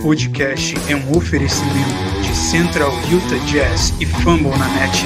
podcast 0.00 0.74
é 0.88 0.94
um 0.94 1.16
oferecimento 1.16 2.20
de 2.22 2.34
Central 2.34 2.92
Utah 3.10 3.44
Jazz 3.46 3.92
e 4.00 4.06
Fumble 4.06 4.56
na 4.56 4.68
Net. 4.68 5.04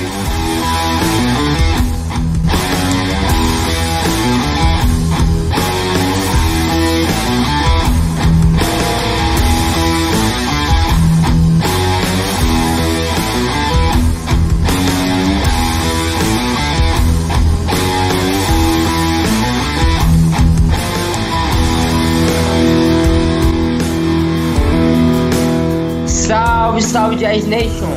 Jazz 27.22 27.46
Nation! 27.46 27.88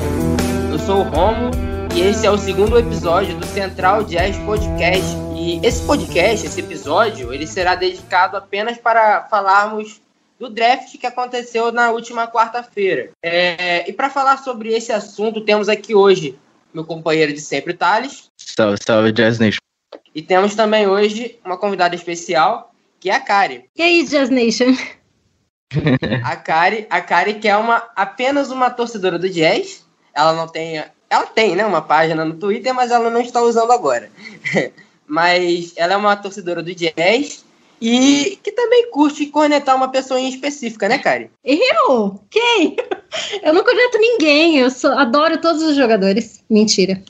Eu 0.71 0.77
sou 0.77 0.99
o 0.99 1.01
Romo 1.01 1.49
e 1.95 2.01
esse 2.01 2.27
é 2.27 2.29
o 2.29 2.37
segundo 2.37 2.77
episódio 2.77 3.35
do 3.35 3.45
Central 3.47 4.03
Jazz 4.03 4.37
Podcast. 4.45 5.15
E 5.35 5.59
esse 5.65 5.83
podcast, 5.83 6.45
esse 6.45 6.59
episódio, 6.59 7.33
ele 7.33 7.47
será 7.47 7.73
dedicado 7.73 8.37
apenas 8.37 8.77
para 8.77 9.23
falarmos 9.23 9.99
do 10.39 10.47
draft 10.47 10.95
que 10.99 11.07
aconteceu 11.07 11.71
na 11.71 11.89
última 11.89 12.27
quarta-feira. 12.27 13.09
É, 13.23 13.89
e 13.89 13.93
para 13.93 14.11
falar 14.11 14.37
sobre 14.37 14.71
esse 14.75 14.91
assunto, 14.91 15.41
temos 15.41 15.69
aqui 15.69 15.95
hoje 15.95 16.37
meu 16.71 16.85
companheiro 16.85 17.33
de 17.33 17.41
sempre, 17.41 17.73
Thales. 17.73 18.29
Salve, 18.37 18.77
salve, 18.85 19.11
Jazz 19.11 19.39
Nation. 19.39 19.57
E 20.13 20.21
temos 20.21 20.53
também 20.53 20.85
hoje 20.85 21.39
uma 21.43 21.57
convidada 21.57 21.95
especial, 21.95 22.71
que 22.99 23.09
é 23.09 23.15
a 23.15 23.19
Kari. 23.19 23.65
E 23.75 23.81
aí, 23.81 24.03
Jazz 24.03 24.29
Nation? 24.29 24.75
A 26.23 26.35
Kari, 26.35 26.87
a 26.89 27.01
Kari 27.01 27.35
que 27.35 27.47
é 27.47 27.55
uma, 27.55 27.83
apenas 27.95 28.51
uma 28.51 28.69
torcedora 28.69 29.19
do 29.19 29.29
Jazz. 29.29 29.85
Ela 30.13 30.33
não 30.33 30.47
tem. 30.47 30.83
Ela 31.09 31.25
tem, 31.27 31.55
né? 31.55 31.65
Uma 31.65 31.81
página 31.81 32.25
no 32.25 32.35
Twitter, 32.35 32.73
mas 32.73 32.91
ela 32.91 33.09
não 33.09 33.21
está 33.21 33.41
usando 33.41 33.71
agora. 33.71 34.09
mas 35.07 35.73
ela 35.75 35.93
é 35.93 35.97
uma 35.97 36.15
torcedora 36.15 36.63
do 36.63 36.73
Jazz 36.73 37.45
e 37.81 38.39
que 38.41 38.51
também 38.51 38.89
curte 38.89 39.25
cornetar 39.27 39.75
uma 39.75 39.89
pessoa 39.89 40.19
em 40.19 40.29
específica, 40.29 40.87
né, 40.87 40.97
Kari? 40.97 41.29
Eu? 41.43 42.19
Quem? 42.29 42.77
Eu 43.43 43.53
não 43.53 43.63
corneto 43.63 43.97
ninguém. 43.97 44.57
Eu 44.57 44.71
sou, 44.71 44.91
adoro 44.91 45.37
todos 45.39 45.61
os 45.61 45.75
jogadores. 45.75 46.43
Mentira. 46.49 47.01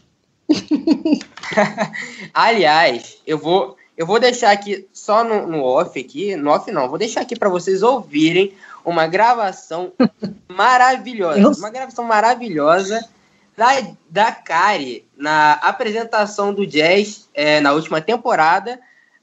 Aliás, 2.33 3.17
eu 3.25 3.37
vou. 3.37 3.77
Eu 3.97 4.05
vou 4.05 4.19
deixar 4.19 4.51
aqui 4.51 4.87
só 4.91 5.23
no, 5.23 5.47
no 5.47 5.63
off 5.63 5.99
aqui, 5.99 6.35
no 6.35 6.51
off 6.51 6.69
não, 6.71 6.89
vou 6.89 6.97
deixar 6.97 7.21
aqui 7.21 7.37
para 7.37 7.49
vocês 7.49 7.81
ouvirem 7.81 8.53
uma 8.83 9.07
gravação 9.07 9.93
maravilhosa, 10.47 11.59
uma 11.59 11.69
gravação 11.69 12.03
maravilhosa 12.03 13.07
da, 13.55 13.67
da 14.09 14.31
Kari 14.31 15.05
na 15.17 15.53
apresentação 15.53 16.53
do 16.53 16.67
Jazz 16.67 17.29
é, 17.33 17.61
na 17.61 17.71
última 17.71 18.01
temporada, 18.01 18.79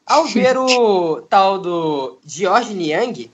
ao 0.06 0.24
ver 0.26 0.56
o 0.56 1.20
tal 1.22 1.58
do 1.58 2.18
George 2.24 2.72
Niang 2.74 3.30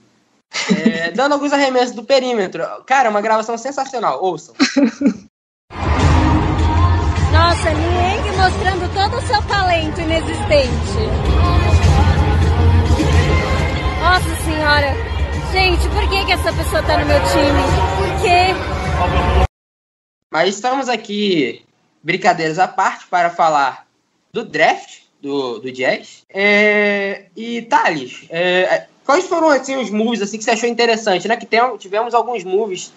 é, 0.75 1.11
dando 1.15 1.33
alguns 1.33 1.53
arremessos 1.53 1.95
do 1.95 2.03
perímetro. 2.03 2.63
Cara, 2.85 3.09
uma 3.09 3.21
gravação 3.21 3.57
sensacional, 3.57 4.21
ouçam. 4.21 4.53
Nossa, 7.31 7.69
Niang 7.71 8.37
mostrando 8.37 8.78
todo 8.99 9.17
o 9.17 9.21
seu 9.21 9.41
talento 9.43 10.01
inexistente. 10.01 10.99
Nossa 14.01 14.35
senhora. 14.43 14.93
Gente, 15.53 15.87
por 15.87 16.09
que, 16.09 16.25
que 16.25 16.31
essa 16.33 16.51
pessoa 16.51 16.83
tá 16.83 16.97
no 16.97 17.05
meu 17.05 17.19
time? 17.21 17.61
Por 17.95 18.21
quê? 18.21 18.53
Mas 20.29 20.55
estamos 20.55 20.89
aqui, 20.89 21.65
brincadeiras 22.03 22.59
à 22.59 22.67
parte, 22.67 23.07
para 23.07 23.29
falar 23.29 23.87
do 24.33 24.43
draft 24.43 25.03
do, 25.21 25.59
do 25.59 25.71
Jazz. 25.71 26.25
É, 26.29 27.27
e, 27.37 27.61
Thales, 27.61 28.25
é, 28.29 28.87
quais 29.05 29.25
foram 29.27 29.47
assim, 29.47 29.77
os 29.77 29.89
moves 29.89 30.21
assim, 30.21 30.37
que 30.37 30.43
você 30.43 30.51
achou 30.51 30.67
interessante? 30.67 31.25
Né? 31.25 31.37
Que 31.37 31.45
tem, 31.45 31.61
tivemos 31.77 32.13
alguns 32.13 32.43
moves, 32.43 32.91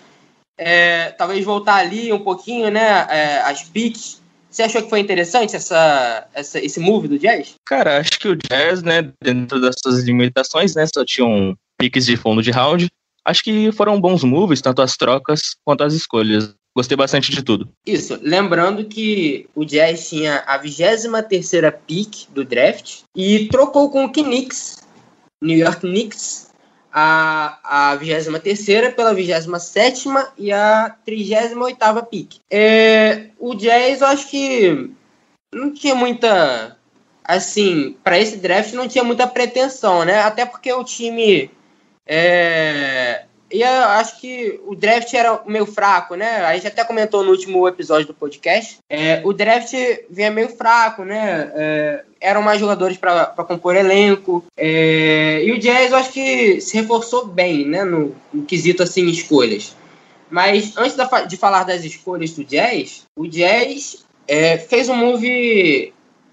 é, 0.59 1.11
talvez 1.13 1.45
voltar 1.45 1.77
ali 1.77 2.13
um 2.13 2.25
pouquinho, 2.25 2.73
né? 2.73 3.07
é, 3.09 3.41
as 3.43 3.63
picks. 3.63 4.21
Você 4.53 4.65
achou 4.65 4.83
que 4.83 4.91
foi 4.91 5.01
interessante 5.01 5.57
essa, 5.57 6.27
essa, 6.35 6.59
esse 6.63 6.79
move 6.79 7.09
do 7.09 7.19
Jazz? 7.19 7.55
Cara, 7.67 7.99
acho 7.99 8.19
que 8.19 8.29
o 8.29 8.37
Jazz, 8.37 8.83
né, 8.83 9.11
dentro 9.23 9.59
das 9.59 9.77
suas 9.83 10.05
limitações, 10.05 10.75
né, 10.75 10.85
só 10.87 11.03
tinham 11.07 11.57
piques 11.79 12.05
de 12.05 12.19
fundo 12.19 12.43
de 12.43 12.51
round. 12.51 12.87
Acho 13.25 13.43
que 13.43 13.73
foram 13.73 13.99
bons 13.99 14.23
moves, 14.23 14.61
tanto 14.61 14.83
as 14.83 14.95
trocas 14.95 15.57
quanto 15.65 15.83
as 15.83 15.95
escolhas. 15.95 16.55
Gostei 16.77 16.97
bastante 16.97 17.31
de 17.31 17.43
tudo. 17.43 17.69
Isso, 17.87 18.19
lembrando 18.21 18.85
que 18.85 19.49
o 19.55 19.65
Jazz 19.65 20.11
tinha 20.11 20.45
a 20.47 20.59
23 20.59 21.07
pick 21.87 22.29
do 22.29 22.45
draft 22.45 23.01
e 23.17 23.49
trocou 23.49 23.91
com 23.91 24.05
o 24.05 24.13
Knicks, 24.13 24.87
New 25.43 25.57
York 25.57 25.81
Knicks, 25.81 26.52
a, 26.93 27.91
a 27.93 27.97
23 27.97 28.95
pela 28.95 29.15
27 29.15 30.09
e 30.37 30.53
a 30.53 30.95
38 31.05 32.07
pick. 32.11 32.37
É, 32.51 33.29
o 33.39 33.55
Jazz, 33.55 34.03
eu 34.03 34.07
acho 34.09 34.29
que 34.29 34.91
não 35.53 35.73
tinha 35.73 35.95
muita. 35.95 36.77
Assim, 37.25 37.97
para 38.03 38.19
esse 38.19 38.37
draft 38.37 38.73
não 38.73 38.89
tinha 38.89 39.05
muita 39.05 39.27
pretensão, 39.27 40.05
né? 40.05 40.21
Até 40.21 40.45
porque 40.45 40.73
o 40.73 40.85
time. 40.85 41.51
É, 42.05 43.25
e 43.53 43.63
eu 43.63 43.69
acho 43.69 44.21
que 44.21 44.61
o 44.67 44.75
draft 44.75 45.13
era 45.13 45.41
meio 45.47 45.67
fraco, 45.67 46.15
né? 46.15 46.45
A 46.45 46.55
gente 46.55 46.67
até 46.67 46.85
comentou 46.85 47.23
no 47.23 47.31
último 47.31 47.69
episódio 47.69 48.07
do 48.07 48.15
podcast. 48.15 48.79
É, 48.89 49.21
o 49.25 49.33
draft 49.33 49.73
vinha 50.09 50.31
meio 50.31 50.49
fraco, 50.49 51.05
né? 51.05 51.53
É, 51.55 52.05
eram 52.21 52.41
mais 52.41 52.59
jogadores 52.59 52.97
para 52.97 53.27
compor 53.45 53.77
elenco. 53.77 54.45
É, 54.57 55.43
e 55.45 55.53
o 55.53 55.59
Jazz, 55.59 55.91
eu 55.91 55.99
acho 55.99 56.13
que 56.13 56.61
se 56.61 56.77
reforçou 56.77 57.27
bem, 57.27 57.67
né? 57.67 57.85
No, 57.85 58.15
no 58.33 58.45
quesito, 58.45 58.83
assim, 58.83 59.07
escolhas. 59.07 59.77
Mas 60.31 60.77
antes 60.79 60.97
da 60.97 61.05
de 61.25 61.37
falar 61.37 61.65
das 61.65 61.85
escolhas 61.85 62.31
do 62.31 62.43
Jazz, 62.43 63.03
o 63.15 63.27
Jazz 63.27 64.07
é, 64.27 64.57
fez 64.57 64.89
um 64.89 64.97
move, 64.97 65.93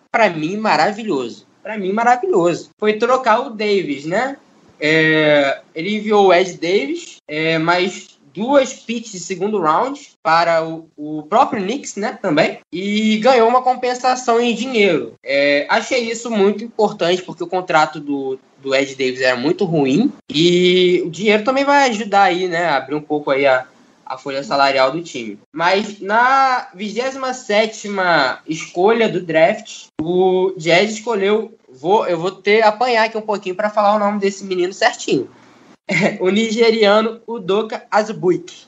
para 0.09 0.29
mim, 0.29 0.55
maravilhoso. 0.55 1.45
Para 1.61 1.77
mim, 1.77 1.91
maravilhoso. 1.91 2.69
Foi 2.79 2.93
trocar 2.93 3.41
o 3.41 3.49
Davis, 3.49 4.05
né? 4.05 4.37
É, 4.79 5.61
ele 5.75 5.97
enviou 5.97 6.27
o 6.27 6.33
Ed 6.33 6.53
Davis, 6.53 7.17
é, 7.27 7.57
mais 7.57 8.19
duas 8.33 8.73
picks 8.73 9.11
de 9.11 9.19
segundo 9.19 9.59
round 9.59 10.11
para 10.23 10.65
o, 10.65 10.87
o 10.95 11.23
próprio 11.23 11.61
Knicks, 11.61 11.95
né, 11.95 12.17
também, 12.21 12.59
e 12.71 13.17
ganhou 13.17 13.49
uma 13.49 13.61
compensação 13.61 14.39
em 14.39 14.55
dinheiro. 14.55 15.13
É, 15.23 15.65
achei 15.69 16.09
isso 16.09 16.29
muito 16.29 16.63
importante, 16.63 17.21
porque 17.21 17.43
o 17.43 17.47
contrato 17.47 17.99
do, 17.99 18.39
do 18.61 18.73
Ed 18.73 18.95
Davis 18.95 19.21
era 19.21 19.35
muito 19.35 19.65
ruim, 19.65 20.11
e 20.29 21.01
o 21.05 21.09
dinheiro 21.09 21.43
também 21.43 21.65
vai 21.65 21.89
ajudar 21.89 22.23
aí, 22.23 22.47
né, 22.47 22.65
a 22.65 22.77
abrir 22.77 22.95
um 22.95 23.01
pouco 23.01 23.31
aí 23.31 23.45
a, 23.45 23.65
a 24.05 24.17
folha 24.17 24.43
salarial 24.43 24.91
do 24.91 25.03
time. 25.03 25.37
Mas 25.53 25.99
na 25.99 26.67
27ª 26.75 28.39
escolha 28.47 29.07
do 29.07 29.21
draft, 29.21 29.87
o 30.01 30.53
Jazz 30.57 30.91
escolheu 30.91 31.53
vou, 31.79 32.07
eu 32.07 32.19
vou 32.19 32.31
ter 32.31 32.61
apanhar 32.61 33.05
aqui 33.05 33.17
um 33.17 33.21
pouquinho 33.21 33.55
para 33.55 33.69
falar 33.69 33.95
o 33.95 33.99
nome 33.99 34.19
desse 34.19 34.43
menino 34.43 34.73
certinho. 34.73 35.29
o 36.19 36.29
nigeriano 36.29 37.21
Udoka 37.27 37.85
Azubuike. 37.89 38.67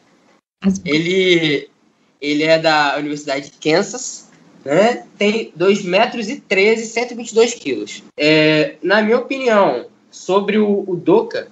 Ele, 0.86 1.70
ele 2.20 2.44
é 2.44 2.58
da 2.58 2.96
Universidade 2.98 3.52
de 3.52 3.58
Kansas, 3.58 4.30
né? 4.64 5.06
tem 5.18 5.52
2 5.56 5.84
metros 5.84 6.30
e 6.30 6.40
13, 6.40 6.86
122 6.86 7.54
quilos. 7.56 8.04
É, 8.18 8.76
na 8.82 9.02
minha 9.02 9.18
opinião, 9.18 9.88
sobre 10.10 10.58
o 10.58 10.86
Udoka, 10.88 11.48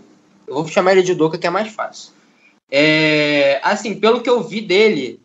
eu 0.47 0.55
vou 0.55 0.67
chamar 0.67 0.93
ele 0.93 1.03
de 1.03 1.11
Udoka 1.11 1.37
que 1.37 1.47
é 1.47 1.49
mais 1.49 1.71
fácil. 1.71 2.13
É, 2.71 3.59
assim, 3.63 3.95
pelo 3.95 4.21
que 4.21 4.29
eu 4.29 4.43
vi 4.43 4.61
dele, 4.61 5.19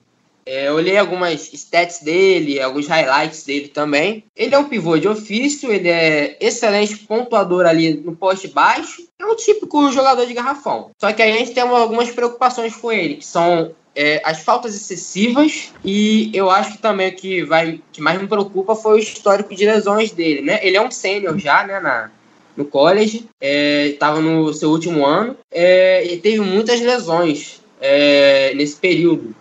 é, 0.46 0.70
olhei 0.70 0.96
algumas 0.96 1.52
stats 1.52 2.00
dele, 2.00 2.60
alguns 2.60 2.86
highlights 2.86 3.44
dele 3.44 3.68
também. 3.68 4.24
Ele 4.36 4.54
é 4.54 4.58
um 4.58 4.68
pivô 4.68 4.98
de 4.98 5.08
ofício, 5.08 5.72
ele 5.72 5.88
é 5.88 6.36
excelente 6.40 6.98
pontuador 6.98 7.66
ali 7.66 7.94
no 7.94 8.14
poste 8.14 8.48
baixo. 8.48 9.06
É 9.18 9.24
um 9.24 9.36
típico 9.36 9.90
jogador 9.90 10.26
de 10.26 10.34
garrafão. 10.34 10.90
Só 10.98 11.12
que 11.12 11.22
a 11.22 11.26
gente 11.26 11.52
tem 11.52 11.62
algumas 11.62 12.10
preocupações 12.10 12.76
com 12.76 12.92
ele, 12.92 13.16
que 13.16 13.26
são 13.26 13.74
é, 13.94 14.20
as 14.24 14.40
faltas 14.42 14.74
excessivas 14.74 15.72
e 15.84 16.30
eu 16.34 16.50
acho 16.50 16.72
que 16.72 16.78
também 16.78 17.10
o 17.10 17.14
que, 17.14 17.42
vai, 17.44 17.80
que 17.92 18.00
mais 18.00 18.20
me 18.20 18.26
preocupa 18.26 18.74
foi 18.74 18.96
o 18.96 19.02
histórico 19.02 19.54
de 19.54 19.64
lesões 19.64 20.10
dele, 20.10 20.42
né? 20.42 20.58
Ele 20.62 20.76
é 20.76 20.82
um 20.82 20.90
sênior 20.90 21.38
já, 21.38 21.64
né, 21.64 21.78
na, 21.78 22.10
no 22.56 22.64
college, 22.64 23.28
estava 23.40 24.20
no 24.20 24.52
seu 24.52 24.70
último 24.70 25.06
ano 25.06 25.36
é, 25.50 26.04
e 26.04 26.16
teve 26.18 26.40
muitas 26.40 26.80
lesões 26.80 27.60
é, 27.80 28.52
nesse 28.54 28.76
período. 28.76 29.34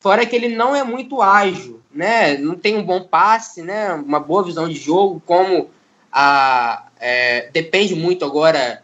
Fora 0.00 0.24
que 0.24 0.36
ele 0.36 0.48
não 0.48 0.74
é 0.74 0.84
muito 0.84 1.20
ágil, 1.20 1.82
né? 1.92 2.36
Não 2.36 2.54
tem 2.54 2.76
um 2.76 2.84
bom 2.84 3.02
passe, 3.02 3.62
né? 3.62 3.92
Uma 3.92 4.20
boa 4.20 4.44
visão 4.44 4.68
de 4.68 4.76
jogo, 4.76 5.22
como 5.26 5.70
a 6.12 6.86
é, 7.00 7.50
depende 7.50 7.94
muito 7.94 8.24
agora 8.24 8.82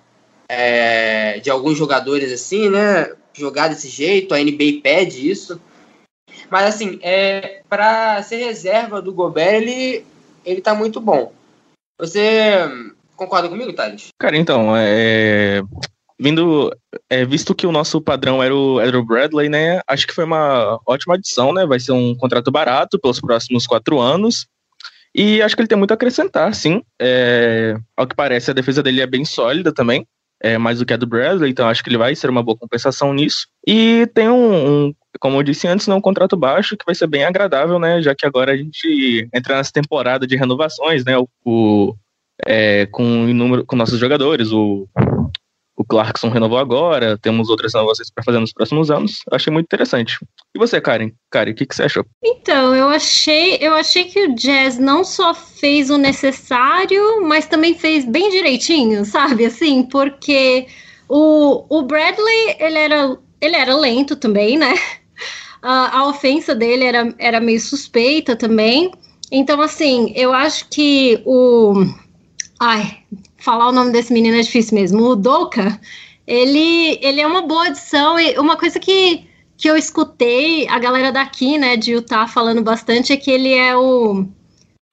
é, 0.48 1.38
de 1.40 1.50
alguns 1.50 1.78
jogadores 1.78 2.32
assim, 2.32 2.68
né? 2.68 3.14
jogar 3.34 3.68
desse 3.68 3.88
jeito, 3.88 4.34
a 4.34 4.38
NBA 4.38 4.80
pede 4.82 5.28
isso. 5.28 5.60
Mas 6.50 6.74
assim, 6.74 6.98
é, 7.02 7.62
para 7.68 8.22
ser 8.22 8.36
reserva 8.36 9.02
do 9.02 9.12
Gobert, 9.12 9.62
ele, 9.62 10.04
ele 10.44 10.60
tá 10.60 10.74
muito 10.74 11.00
bom. 11.00 11.32
Você 12.00 12.58
concorda 13.16 13.48
comigo, 13.48 13.72
Thales? 13.72 14.08
Cara, 14.18 14.36
então, 14.36 14.76
é, 14.76 15.62
vindo, 16.24 16.74
é, 17.10 17.22
visto 17.22 17.54
que 17.54 17.66
o 17.66 17.72
nosso 17.72 18.00
padrão 18.00 18.42
era 18.42 18.56
o, 18.56 18.80
era 18.80 18.98
o 18.98 19.04
Bradley, 19.04 19.50
né? 19.50 19.82
Acho 19.86 20.06
que 20.06 20.14
foi 20.14 20.24
uma 20.24 20.80
ótima 20.86 21.16
adição, 21.16 21.52
né? 21.52 21.66
Vai 21.66 21.78
ser 21.78 21.92
um 21.92 22.14
contrato 22.14 22.50
barato 22.50 22.98
pelos 22.98 23.20
próximos 23.20 23.66
quatro 23.66 24.00
anos. 24.00 24.46
E 25.14 25.42
acho 25.42 25.54
que 25.54 25.60
ele 25.60 25.68
tem 25.68 25.76
muito 25.76 25.90
a 25.90 25.94
acrescentar, 25.94 26.54
sim. 26.54 26.82
É, 27.00 27.76
ao 27.94 28.06
que 28.06 28.16
parece, 28.16 28.50
a 28.50 28.54
defesa 28.54 28.82
dele 28.82 29.02
é 29.02 29.06
bem 29.06 29.22
sólida 29.22 29.70
também, 29.70 30.06
é, 30.42 30.56
mais 30.56 30.78
do 30.78 30.86
que 30.86 30.94
a 30.94 30.96
do 30.96 31.06
Bradley, 31.06 31.50
então 31.50 31.68
acho 31.68 31.84
que 31.84 31.90
ele 31.90 31.98
vai 31.98 32.14
ser 32.14 32.30
uma 32.30 32.42
boa 32.42 32.56
compensação 32.56 33.12
nisso. 33.12 33.46
E 33.66 34.08
tem 34.14 34.30
um, 34.30 34.86
um 34.86 34.94
como 35.20 35.36
eu 35.36 35.42
disse 35.42 35.68
antes, 35.68 35.86
né, 35.86 35.94
um 35.94 36.00
contrato 36.00 36.38
baixo 36.38 36.76
que 36.76 36.86
vai 36.86 36.94
ser 36.94 37.06
bem 37.06 37.24
agradável, 37.24 37.78
né? 37.78 38.00
Já 38.00 38.14
que 38.14 38.26
agora 38.26 38.52
a 38.52 38.56
gente 38.56 39.28
entra 39.32 39.56
nessa 39.56 39.70
temporada 39.70 40.26
de 40.26 40.36
renovações, 40.36 41.04
né? 41.04 41.18
O, 41.18 41.28
o 41.44 41.94
é, 42.46 42.86
com, 42.86 43.04
número, 43.04 43.64
com 43.64 43.76
nossos 43.76 43.98
jogadores, 43.98 44.50
o 44.50 44.88
o 45.84 45.86
Clarkson 45.86 46.30
renovou 46.30 46.58
agora, 46.58 47.18
temos 47.18 47.50
outras 47.50 47.74
renovações 47.74 48.10
para 48.10 48.24
fazer 48.24 48.38
nos 48.40 48.52
próximos 48.52 48.90
anos. 48.90 49.20
Achei 49.30 49.52
muito 49.52 49.66
interessante. 49.66 50.18
E 50.54 50.58
você, 50.58 50.80
Karen? 50.80 51.12
Karen, 51.30 51.52
o 51.52 51.54
que, 51.54 51.66
que 51.66 51.74
você 51.74 51.84
achou? 51.84 52.04
Então, 52.22 52.74
eu 52.74 52.88
achei, 52.88 53.58
eu 53.60 53.74
achei 53.74 54.04
que 54.04 54.26
o 54.26 54.34
Jazz 54.34 54.78
não 54.78 55.04
só 55.04 55.34
fez 55.34 55.90
o 55.90 55.98
necessário, 55.98 57.22
mas 57.22 57.46
também 57.46 57.74
fez 57.74 58.04
bem 58.06 58.30
direitinho, 58.30 59.04
sabe? 59.04 59.44
Assim, 59.44 59.82
porque 59.82 60.66
o, 61.08 61.66
o 61.68 61.82
Bradley, 61.82 62.56
ele 62.58 62.78
era, 62.78 63.18
ele 63.40 63.56
era 63.56 63.76
lento 63.76 64.16
também, 64.16 64.56
né? 64.56 64.74
A, 65.66 66.00
a 66.00 66.08
ofensa 66.08 66.54
dele 66.54 66.84
era, 66.84 67.14
era 67.18 67.40
meio 67.40 67.58
suspeita 67.58 68.36
também. 68.36 68.92
Então, 69.32 69.62
assim, 69.62 70.12
eu 70.14 70.30
acho 70.30 70.68
que 70.68 71.22
o. 71.24 71.72
Ai, 72.60 72.98
falar 73.44 73.68
o 73.68 73.72
nome 73.72 73.92
desse 73.92 74.12
menino 74.12 74.36
é 74.36 74.40
difícil 74.40 74.74
mesmo. 74.74 75.02
O 75.02 75.16
Doka, 75.16 75.78
ele, 76.26 76.98
ele 77.02 77.20
é 77.20 77.26
uma 77.26 77.42
boa 77.42 77.66
adição 77.66 78.18
e 78.18 78.38
uma 78.38 78.56
coisa 78.56 78.80
que, 78.80 79.26
que 79.56 79.68
eu 79.68 79.76
escutei 79.76 80.66
a 80.68 80.78
galera 80.78 81.12
daqui, 81.12 81.58
né, 81.58 81.76
de 81.76 81.92
Utah 81.92 82.26
falando 82.26 82.62
bastante 82.62 83.12
é 83.12 83.16
que 83.16 83.30
ele 83.30 83.52
é 83.52 83.76
o 83.76 84.26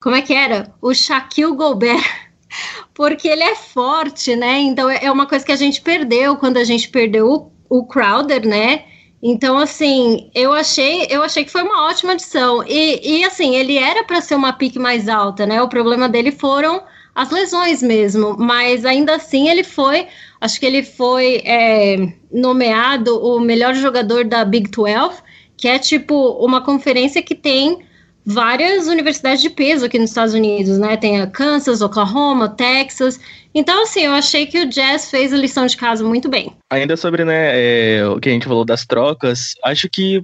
como 0.01 0.15
é 0.15 0.21
que 0.21 0.33
era? 0.33 0.73
O 0.81 0.93
Shaquille 0.93 1.55
Gobert. 1.55 2.03
Porque 2.93 3.27
ele 3.27 3.43
é 3.43 3.55
forte, 3.55 4.35
né? 4.35 4.59
Então 4.59 4.89
é 4.89 5.09
uma 5.11 5.27
coisa 5.27 5.45
que 5.45 5.51
a 5.51 5.55
gente 5.55 5.79
perdeu 5.81 6.35
quando 6.35 6.57
a 6.57 6.63
gente 6.63 6.89
perdeu 6.89 7.29
o, 7.29 7.51
o 7.69 7.85
Crowder, 7.85 8.45
né? 8.45 8.83
Então, 9.23 9.57
assim, 9.57 10.31
eu 10.33 10.51
achei, 10.51 11.05
eu 11.09 11.21
achei 11.21 11.45
que 11.45 11.51
foi 11.51 11.61
uma 11.61 11.87
ótima 11.87 12.13
adição. 12.13 12.63
E, 12.67 13.19
e 13.19 13.23
assim, 13.23 13.55
ele 13.55 13.77
era 13.77 14.03
para 14.03 14.19
ser 14.19 14.33
uma 14.33 14.51
pique 14.51 14.79
mais 14.79 15.07
alta, 15.07 15.45
né? 15.45 15.61
O 15.61 15.69
problema 15.69 16.09
dele 16.09 16.31
foram 16.31 16.81
as 17.13 17.29
lesões 17.29 17.83
mesmo, 17.83 18.35
mas 18.37 18.85
ainda 18.85 19.15
assim 19.15 19.49
ele 19.49 19.63
foi, 19.63 20.07
acho 20.39 20.59
que 20.59 20.65
ele 20.65 20.83
foi 20.83 21.41
é, 21.45 22.13
nomeado 22.31 23.17
o 23.19 23.39
melhor 23.39 23.75
jogador 23.75 24.23
da 24.23 24.45
Big 24.45 24.69
12, 24.69 25.21
que 25.57 25.67
é 25.67 25.77
tipo 25.77 26.15
uma 26.43 26.61
conferência 26.61 27.21
que 27.21 27.35
tem 27.35 27.79
várias 28.25 28.87
universidades 28.87 29.41
de 29.41 29.49
peso 29.49 29.85
aqui 29.85 29.97
nos 29.99 30.11
Estados 30.11 30.33
Unidos, 30.33 30.77
né? 30.77 30.95
Tem 30.95 31.21
a 31.21 31.27
Kansas, 31.27 31.81
Oklahoma, 31.81 32.49
Texas. 32.49 33.19
Então, 33.53 33.83
assim, 33.83 34.01
eu 34.01 34.13
achei 34.13 34.45
que 34.45 34.61
o 34.61 34.69
Jazz 34.69 35.09
fez 35.09 35.33
a 35.33 35.37
lição 35.37 35.65
de 35.65 35.75
casa 35.75 36.03
muito 36.03 36.29
bem. 36.29 36.55
Ainda 36.69 36.95
sobre, 36.95 37.25
né, 37.25 37.51
é, 37.53 38.07
o 38.07 38.19
que 38.19 38.29
a 38.29 38.31
gente 38.31 38.47
falou 38.47 38.63
das 38.63 38.85
trocas, 38.85 39.55
acho 39.63 39.89
que, 39.89 40.23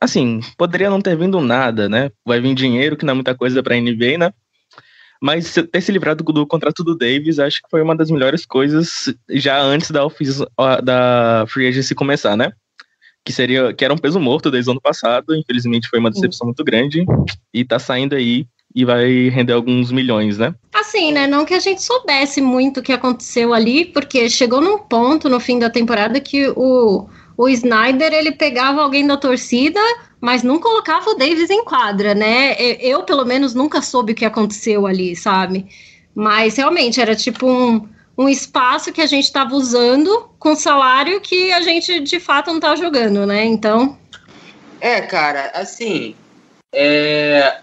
assim, 0.00 0.40
poderia 0.56 0.88
não 0.88 1.00
ter 1.00 1.16
vindo 1.16 1.40
nada, 1.40 1.88
né? 1.88 2.10
Vai 2.24 2.40
vir 2.40 2.54
dinheiro, 2.54 2.96
que 2.96 3.04
não 3.04 3.12
é 3.12 3.14
muita 3.14 3.34
coisa 3.34 3.62
pra 3.62 3.76
NBA, 3.76 4.16
né? 4.18 4.32
Mas 5.24 5.54
ter 5.54 5.80
se 5.80 5.90
livrado 5.90 6.22
do, 6.22 6.46
contrato 6.46 6.84
do 6.84 6.94
Davis, 6.94 7.38
acho 7.38 7.62
que 7.62 7.70
foi 7.70 7.80
uma 7.80 7.96
das 7.96 8.10
melhores 8.10 8.44
coisas 8.44 9.10
já 9.30 9.58
antes 9.58 9.90
da, 9.90 10.02
da 10.82 11.46
Free 11.48 11.66
Agency 11.66 11.94
começar, 11.94 12.36
né? 12.36 12.52
Que, 13.24 13.32
seria, 13.32 13.72
que 13.72 13.82
era 13.82 13.94
um 13.94 13.96
peso 13.96 14.20
morto 14.20 14.50
desde 14.50 14.68
o 14.68 14.72
ano 14.72 14.82
passado. 14.82 15.34
Infelizmente 15.34 15.88
foi 15.88 15.98
uma 15.98 16.10
decepção 16.10 16.48
muito 16.48 16.62
grande. 16.62 17.06
E 17.54 17.64
tá 17.64 17.78
saindo 17.78 18.14
aí 18.14 18.46
e 18.74 18.84
vai 18.84 19.30
render 19.30 19.54
alguns 19.54 19.90
milhões, 19.90 20.36
né? 20.36 20.54
Assim, 20.74 21.10
né? 21.10 21.26
Não 21.26 21.46
que 21.46 21.54
a 21.54 21.58
gente 21.58 21.82
soubesse 21.82 22.42
muito 22.42 22.80
o 22.80 22.82
que 22.82 22.92
aconteceu 22.92 23.54
ali, 23.54 23.86
porque 23.86 24.28
chegou 24.28 24.60
num 24.60 24.76
ponto 24.76 25.30
no 25.30 25.40
fim 25.40 25.58
da 25.58 25.70
temporada 25.70 26.20
que 26.20 26.48
o, 26.54 27.08
o 27.34 27.48
Snyder 27.48 28.12
ele 28.12 28.32
pegava 28.32 28.82
alguém 28.82 29.06
da 29.06 29.16
torcida, 29.16 29.80
mas 30.24 30.42
não 30.42 30.58
colocava 30.58 31.10
o 31.10 31.14
Davis 31.14 31.50
em 31.50 31.62
quadra, 31.62 32.14
né? 32.14 32.56
Eu, 32.80 33.02
pelo 33.02 33.26
menos, 33.26 33.52
nunca 33.52 33.82
soube 33.82 34.12
o 34.12 34.14
que 34.14 34.24
aconteceu 34.24 34.86
ali, 34.86 35.14
sabe? 35.14 35.66
Mas 36.14 36.56
realmente 36.56 36.98
era 36.98 37.14
tipo 37.14 37.46
um, 37.46 37.86
um 38.16 38.26
espaço 38.26 38.90
que 38.90 39.02
a 39.02 39.06
gente 39.06 39.24
estava 39.24 39.54
usando 39.54 40.30
com 40.38 40.56
salário 40.56 41.20
que 41.20 41.52
a 41.52 41.60
gente 41.60 42.00
de 42.00 42.18
fato 42.18 42.50
não 42.50 42.58
tá 42.58 42.74
jogando, 42.74 43.26
né? 43.26 43.44
Então. 43.44 43.98
É, 44.80 45.02
cara, 45.02 45.52
assim. 45.54 46.16
É... 46.72 47.58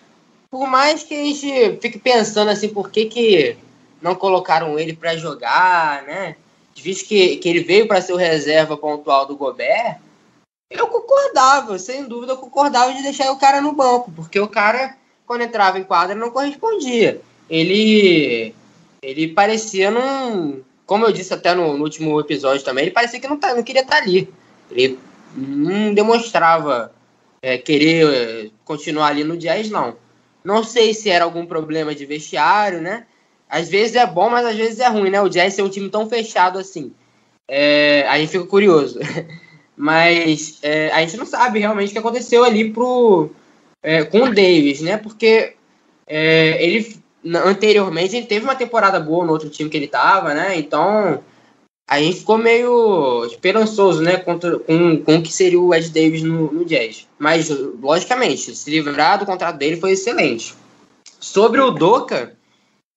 Por 0.52 0.68
mais 0.68 1.02
que 1.02 1.16
a 1.16 1.24
gente 1.24 1.80
fique 1.82 1.98
pensando 1.98 2.52
assim, 2.52 2.70
por 2.70 2.92
que, 2.92 3.06
que 3.06 3.58
não 4.00 4.14
colocaram 4.14 4.78
ele 4.78 4.94
para 4.94 5.18
jogar, 5.18 6.04
né? 6.04 6.36
Visto 6.76 7.08
que, 7.08 7.38
que 7.38 7.50
ele 7.50 7.64
veio 7.64 7.88
para 7.88 8.02
ser 8.02 8.14
o 8.14 8.18
reserva 8.18 8.78
pontual 8.78 9.26
do 9.26 9.36
Gobert 9.36 9.98
eu 10.72 10.88
concordava, 10.88 11.78
sem 11.78 12.06
dúvida, 12.06 12.34
eu 12.34 12.38
concordava 12.38 12.94
de 12.94 13.04
deixar 13.04 13.32
o 13.32 13.38
cara 13.38 13.60
no 13.60 13.74
banco, 13.74 14.12
porque 14.12 14.40
o 14.40 14.48
cara, 14.48 14.96
quando 15.28 15.42
entrava 15.42 15.78
em 15.78 15.84
quadra, 15.84 16.16
não 16.16 16.32
correspondia. 16.32 17.22
Ele, 17.50 18.56
ele 19.02 19.28
parecia 19.28 19.92
não. 19.92 20.62
Como 20.86 21.06
eu 21.06 21.12
disse 21.12 21.34
até 21.34 21.54
no, 21.54 21.78
no 21.78 21.84
último 21.84 22.20
episódio 22.20 22.64
também, 22.64 22.86
ele 22.86 22.92
parecia 22.92 23.20
que 23.20 23.28
não, 23.28 23.38
tá, 23.38 23.54
não 23.54 23.64
queria 23.64 23.82
estar 23.82 23.98
tá 23.98 24.02
ali. 24.02 24.34
Ele 24.72 24.98
não 25.36 25.94
demonstrava 25.94 26.94
é, 27.42 27.58
querer 27.58 28.08
é, 28.08 28.50
continuar 28.64 29.08
ali 29.08 29.24
no 29.24 29.38
Jazz, 29.38 29.70
não. 29.70 29.98
Não 30.44 30.64
sei 30.64 30.94
se 30.94 31.10
era 31.10 31.26
algum 31.26 31.46
problema 31.46 31.94
de 31.94 32.06
vestiário, 32.06 32.82
né? 32.82 33.06
Às 33.50 33.68
vezes 33.68 33.96
é 33.96 34.06
bom, 34.06 34.30
mas 34.30 34.46
às 34.46 34.56
vezes 34.56 34.80
é 34.80 34.88
ruim, 34.88 35.10
né? 35.10 35.22
O 35.22 35.30
Jazz 35.30 35.60
é 35.60 35.64
um 35.64 35.70
time 35.70 35.90
tão 35.90 36.10
fechado 36.10 36.58
assim. 36.58 36.94
É, 37.48 38.08
a 38.08 38.16
fica 38.26 38.46
curioso. 38.46 39.00
Mas 39.76 40.60
é, 40.62 40.92
a 40.92 41.02
gente 41.02 41.18
não 41.18 41.26
sabe 41.26 41.60
realmente 41.60 41.90
o 41.90 41.92
que 41.94 42.00
aconteceu 42.00 42.44
ali 42.44 42.72
pro, 42.72 43.30
é, 43.82 44.04
com 44.04 44.24
o 44.24 44.34
Davis, 44.34 44.82
né? 44.82 44.98
Porque 44.98 45.54
é, 46.08 46.64
ele 46.64 47.00
anteriormente 47.46 48.16
ele 48.16 48.26
teve 48.26 48.46
uma 48.46 48.56
temporada 48.56 49.00
boa 49.00 49.26
no 49.26 49.32
outro 49.32 49.50
time 49.50 49.70
que 49.70 49.78
ele 49.78 49.88
tava, 49.88 50.34
né? 50.34 50.58
Então 50.58 51.24
a 51.92 52.00
gente 52.00 52.20
ficou 52.20 52.38
meio 52.38 53.26
esperançoso, 53.26 54.02
né? 54.02 54.18
Contra, 54.18 54.58
com, 54.60 54.98
com 55.04 55.18
o 55.18 55.22
que 55.22 55.34
seria 55.34 55.60
o 55.60 55.74
Ed 55.74 55.90
Davis 55.90 56.24
no, 56.24 56.52
no 56.52 56.64
Jazz. 56.64 57.06
Mas, 57.20 57.50
logicamente, 57.50 58.56
se 58.56 58.70
livrar 58.70 59.20
do 59.20 59.26
contrato 59.26 59.58
dele 59.58 59.76
foi 59.76 59.92
excelente. 59.92 60.54
Sobre 61.20 61.60
o 61.60 61.70
Doca, 61.70 62.34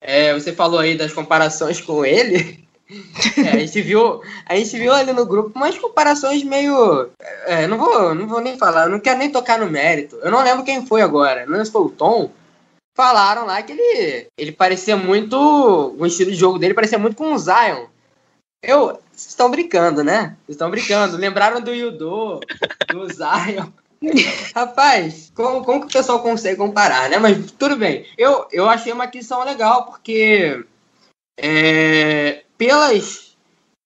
é, 0.00 0.32
você 0.32 0.52
falou 0.52 0.78
aí 0.78 0.96
das 0.96 1.12
comparações 1.12 1.80
com 1.80 2.04
ele. 2.04 2.63
É, 2.90 3.48
a 3.50 3.58
gente 3.58 3.80
viu, 3.80 4.20
a 4.46 4.56
gente 4.56 4.78
viu 4.78 4.92
ali 4.92 5.12
no 5.12 5.24
grupo 5.24 5.52
umas 5.54 5.78
comparações 5.78 6.42
meio, 6.42 7.10
é, 7.46 7.66
não 7.66 7.78
vou, 7.78 8.14
não 8.14 8.26
vou 8.26 8.40
nem 8.40 8.58
falar, 8.58 8.88
não 8.88 9.00
quero 9.00 9.18
nem 9.18 9.30
tocar 9.30 9.58
no 9.58 9.70
mérito. 9.70 10.16
Eu 10.22 10.30
não 10.30 10.42
lembro 10.42 10.64
quem 10.64 10.86
foi 10.86 11.00
agora, 11.00 11.46
não 11.46 11.56
sei 11.56 11.64
se 11.64 11.72
foi 11.72 11.82
o 11.82 11.90
Tom. 11.90 12.30
Falaram 12.96 13.46
lá 13.46 13.60
que 13.62 13.72
ele, 13.72 14.28
ele 14.38 14.52
parecia 14.52 14.96
muito, 14.96 15.36
o 15.98 16.06
estilo 16.06 16.30
de 16.30 16.36
jogo 16.36 16.58
dele 16.58 16.74
parecia 16.74 16.98
muito 16.98 17.16
com 17.16 17.32
o 17.32 17.38
Zion. 17.38 17.86
Eu, 18.62 18.98
vocês 19.12 19.28
estão 19.28 19.50
brincando, 19.50 20.04
né? 20.04 20.36
Vocês 20.44 20.54
estão 20.54 20.70
brincando. 20.70 21.16
Lembraram 21.16 21.60
do 21.60 21.74
Yudo, 21.74 22.40
do 22.88 23.12
Zion. 23.12 23.66
Rapaz, 24.54 25.32
como, 25.34 25.64
como 25.64 25.80
que 25.80 25.86
o 25.86 25.92
pessoal 25.92 26.20
consegue 26.20 26.56
comparar, 26.56 27.08
né? 27.10 27.18
Mas 27.18 27.50
tudo 27.52 27.76
bem. 27.76 28.06
Eu, 28.16 28.46
eu 28.52 28.68
achei 28.68 28.92
uma 28.92 29.04
aquisição 29.04 29.44
legal, 29.44 29.86
porque 29.86 30.64
é, 31.38 32.44
pelas, 32.66 33.36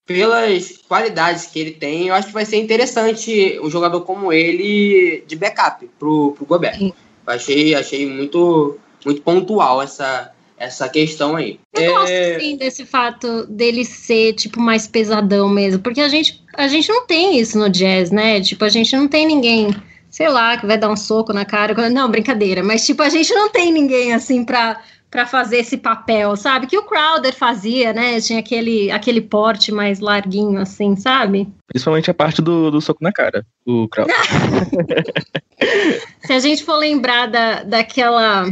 pelas 0.07 0.79
qualidades 0.89 1.47
que 1.47 1.59
ele 1.59 1.73
tem, 1.73 2.09
eu 2.09 2.15
acho 2.15 2.29
que 2.29 2.33
vai 2.33 2.45
ser 2.45 2.57
interessante 2.57 3.59
um 3.63 3.69
jogador 3.69 4.03
como 4.03 4.33
ele 4.33 5.25
de 5.27 5.37
backup 5.37 5.89
pro, 5.99 6.33
pro 6.33 6.47
Gobert. 6.47 6.79
Sim. 6.79 6.93
achei, 7.27 7.75
achei 7.75 8.07
muito, 8.07 8.79
muito 9.05 9.21
pontual 9.23 9.83
essa, 9.83 10.33
essa 10.57 10.89
questão 10.89 11.37
aí. 11.37 11.59
Eu 11.75 11.83
é... 11.83 11.89
gosto 11.89 12.41
sim 12.41 12.57
desse 12.57 12.87
fato 12.87 13.47
dele 13.47 13.85
ser 13.85 14.35
tipo 14.35 14.61
mais 14.61 14.87
pesadão 14.87 15.49
mesmo, 15.49 15.83
porque 15.83 16.01
a 16.01 16.09
gente 16.09 16.43
a 16.55 16.69
gente 16.69 16.89
não 16.89 17.07
tem 17.07 17.39
isso 17.39 17.59
no 17.59 17.69
jazz, 17.69 18.11
né? 18.11 18.41
Tipo, 18.41 18.65
a 18.65 18.69
gente 18.69 18.97
não 18.97 19.07
tem 19.07 19.27
ninguém, 19.27 19.75
sei 20.11 20.29
lá, 20.29 20.57
que 20.57 20.67
vai 20.67 20.77
dar 20.77 20.91
um 20.91 20.97
soco 20.97 21.33
na 21.33 21.45
cara. 21.45 21.89
Não, 21.89 22.11
brincadeira, 22.11 22.63
mas 22.63 22.85
tipo, 22.85 23.03
a 23.03 23.09
gente 23.09 23.33
não 23.33 23.49
tem 23.49 23.73
ninguém 23.73 24.13
assim 24.13 24.45
pra 24.45 24.81
para 25.11 25.27
fazer 25.27 25.59
esse 25.59 25.77
papel, 25.77 26.37
sabe? 26.37 26.67
Que 26.67 26.77
o 26.77 26.83
Crowder 26.83 27.35
fazia, 27.35 27.93
né? 27.93 28.21
Tinha 28.21 28.41
aquele, 28.41 28.91
aquele 28.91 29.21
porte 29.21 29.73
mais 29.73 30.01
larguinho, 30.01 30.61
assim, 30.61 30.97
sabe? 30.97 31.49
Principalmente 31.67 32.11
a 32.11 32.15
parte 32.15 32.43
do, 32.43 32.71
do 32.71 32.81
soco 32.81 33.03
na 33.03 33.13
cara, 33.13 33.45
o 33.67 33.89
Crowder. 33.89 34.15
Se 36.25 36.33
a 36.33 36.39
gente 36.39 36.65
for 36.65 36.77
lembrar 36.77 37.27
da, 37.27 37.63
daquela. 37.63 38.45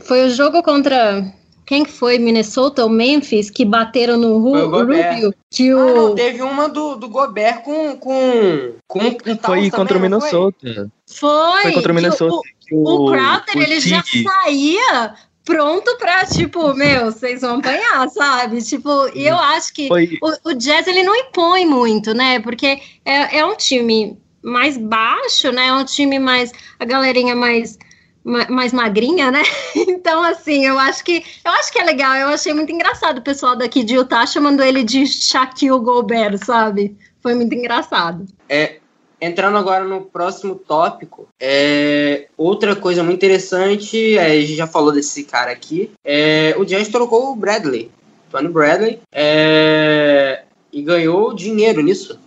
Foi 0.00 0.26
o 0.26 0.30
jogo 0.30 0.62
contra. 0.62 1.24
Quem 1.66 1.82
que 1.82 1.90
foi? 1.90 2.18
Minnesota 2.18 2.82
ou 2.82 2.90
Memphis? 2.90 3.48
Que 3.48 3.64
bateram 3.64 4.18
no 4.18 4.36
Ru 4.36 4.68
Rubio? 4.68 5.34
Que 5.50 5.72
o... 5.72 5.80
Ah, 5.80 5.94
não, 5.94 6.14
teve 6.14 6.42
uma 6.42 6.68
do, 6.68 6.96
do 6.96 7.08
Gobert 7.08 7.62
com. 7.62 7.96
com, 7.96 8.74
com 8.86 9.00
foi 9.42 9.70
contra 9.70 9.96
o 9.96 10.00
Minnesota. 10.00 10.90
Foi. 11.08 11.62
Foi 11.62 11.72
contra 11.72 11.92
o 11.92 11.94
Minnesota. 11.94 12.48
O, 12.70 12.76
o, 12.76 13.06
o 13.06 13.10
Crowder, 13.10 13.56
ele 13.56 13.80
já 13.80 14.02
saía 14.02 15.14
pronto 15.44 15.96
pra, 15.98 16.24
tipo, 16.24 16.74
meu, 16.74 17.12
vocês 17.12 17.42
vão 17.42 17.58
apanhar, 17.58 18.08
sabe? 18.08 18.62
Tipo, 18.62 19.08
e 19.14 19.26
eu 19.26 19.36
acho 19.36 19.72
que 19.72 19.88
o, 20.22 20.50
o, 20.50 20.54
Jazz, 20.54 20.86
ele 20.86 21.02
não 21.02 21.14
impõe 21.14 21.66
muito, 21.66 22.14
né? 22.14 22.40
Porque 22.40 22.80
é, 23.04 23.38
é 23.38 23.44
um 23.44 23.54
time 23.54 24.18
mais 24.42 24.76
baixo, 24.76 25.52
né? 25.52 25.68
É 25.68 25.72
um 25.72 25.84
time 25.84 26.18
mais, 26.18 26.52
a 26.78 26.84
galerinha 26.84 27.36
mais, 27.36 27.78
mais 28.24 28.72
magrinha, 28.72 29.30
né? 29.30 29.42
Então, 30.04 30.22
assim, 30.22 30.66
eu 30.66 30.78
acho 30.78 31.02
que 31.02 31.24
eu 31.44 31.50
acho 31.52 31.72
que 31.72 31.78
é 31.78 31.84
legal. 31.84 32.14
Eu 32.14 32.28
achei 32.28 32.52
muito 32.52 32.72
engraçado 32.72 33.18
o 33.18 33.22
pessoal 33.22 33.56
daqui 33.56 33.82
de 33.82 33.94
Utah 33.94 34.26
chamando 34.26 34.62
ele 34.62 34.82
de 34.82 35.06
Shaquille 35.06 35.78
Gobert, 35.78 36.38
sabe? 36.44 36.96
Foi 37.22 37.34
muito 37.34 37.54
engraçado. 37.54 38.26
É, 38.48 38.80
Entrando 39.20 39.56
agora 39.56 39.84
no 39.84 40.02
próximo 40.02 40.54
tópico, 40.54 41.28
é, 41.40 42.28
outra 42.36 42.76
coisa 42.76 43.02
muito 43.02 43.16
interessante, 43.16 44.18
é, 44.18 44.26
a 44.26 44.40
gente 44.40 44.56
já 44.56 44.66
falou 44.66 44.92
desse 44.92 45.24
cara 45.24 45.50
aqui, 45.50 45.90
é, 46.04 46.54
o 46.58 46.66
Giants 46.66 46.88
trocou 46.88 47.32
o 47.32 47.36
Bradley, 47.36 47.90
Tony 48.30 48.48
Bradley, 48.48 49.00
é, 49.12 50.42
e 50.72 50.82
ganhou 50.82 51.34
dinheiro 51.34 51.80
nisso. 51.80 52.18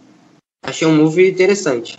Achei 0.63 0.87
um 0.87 0.95
move 0.95 1.29
interessante. 1.29 1.97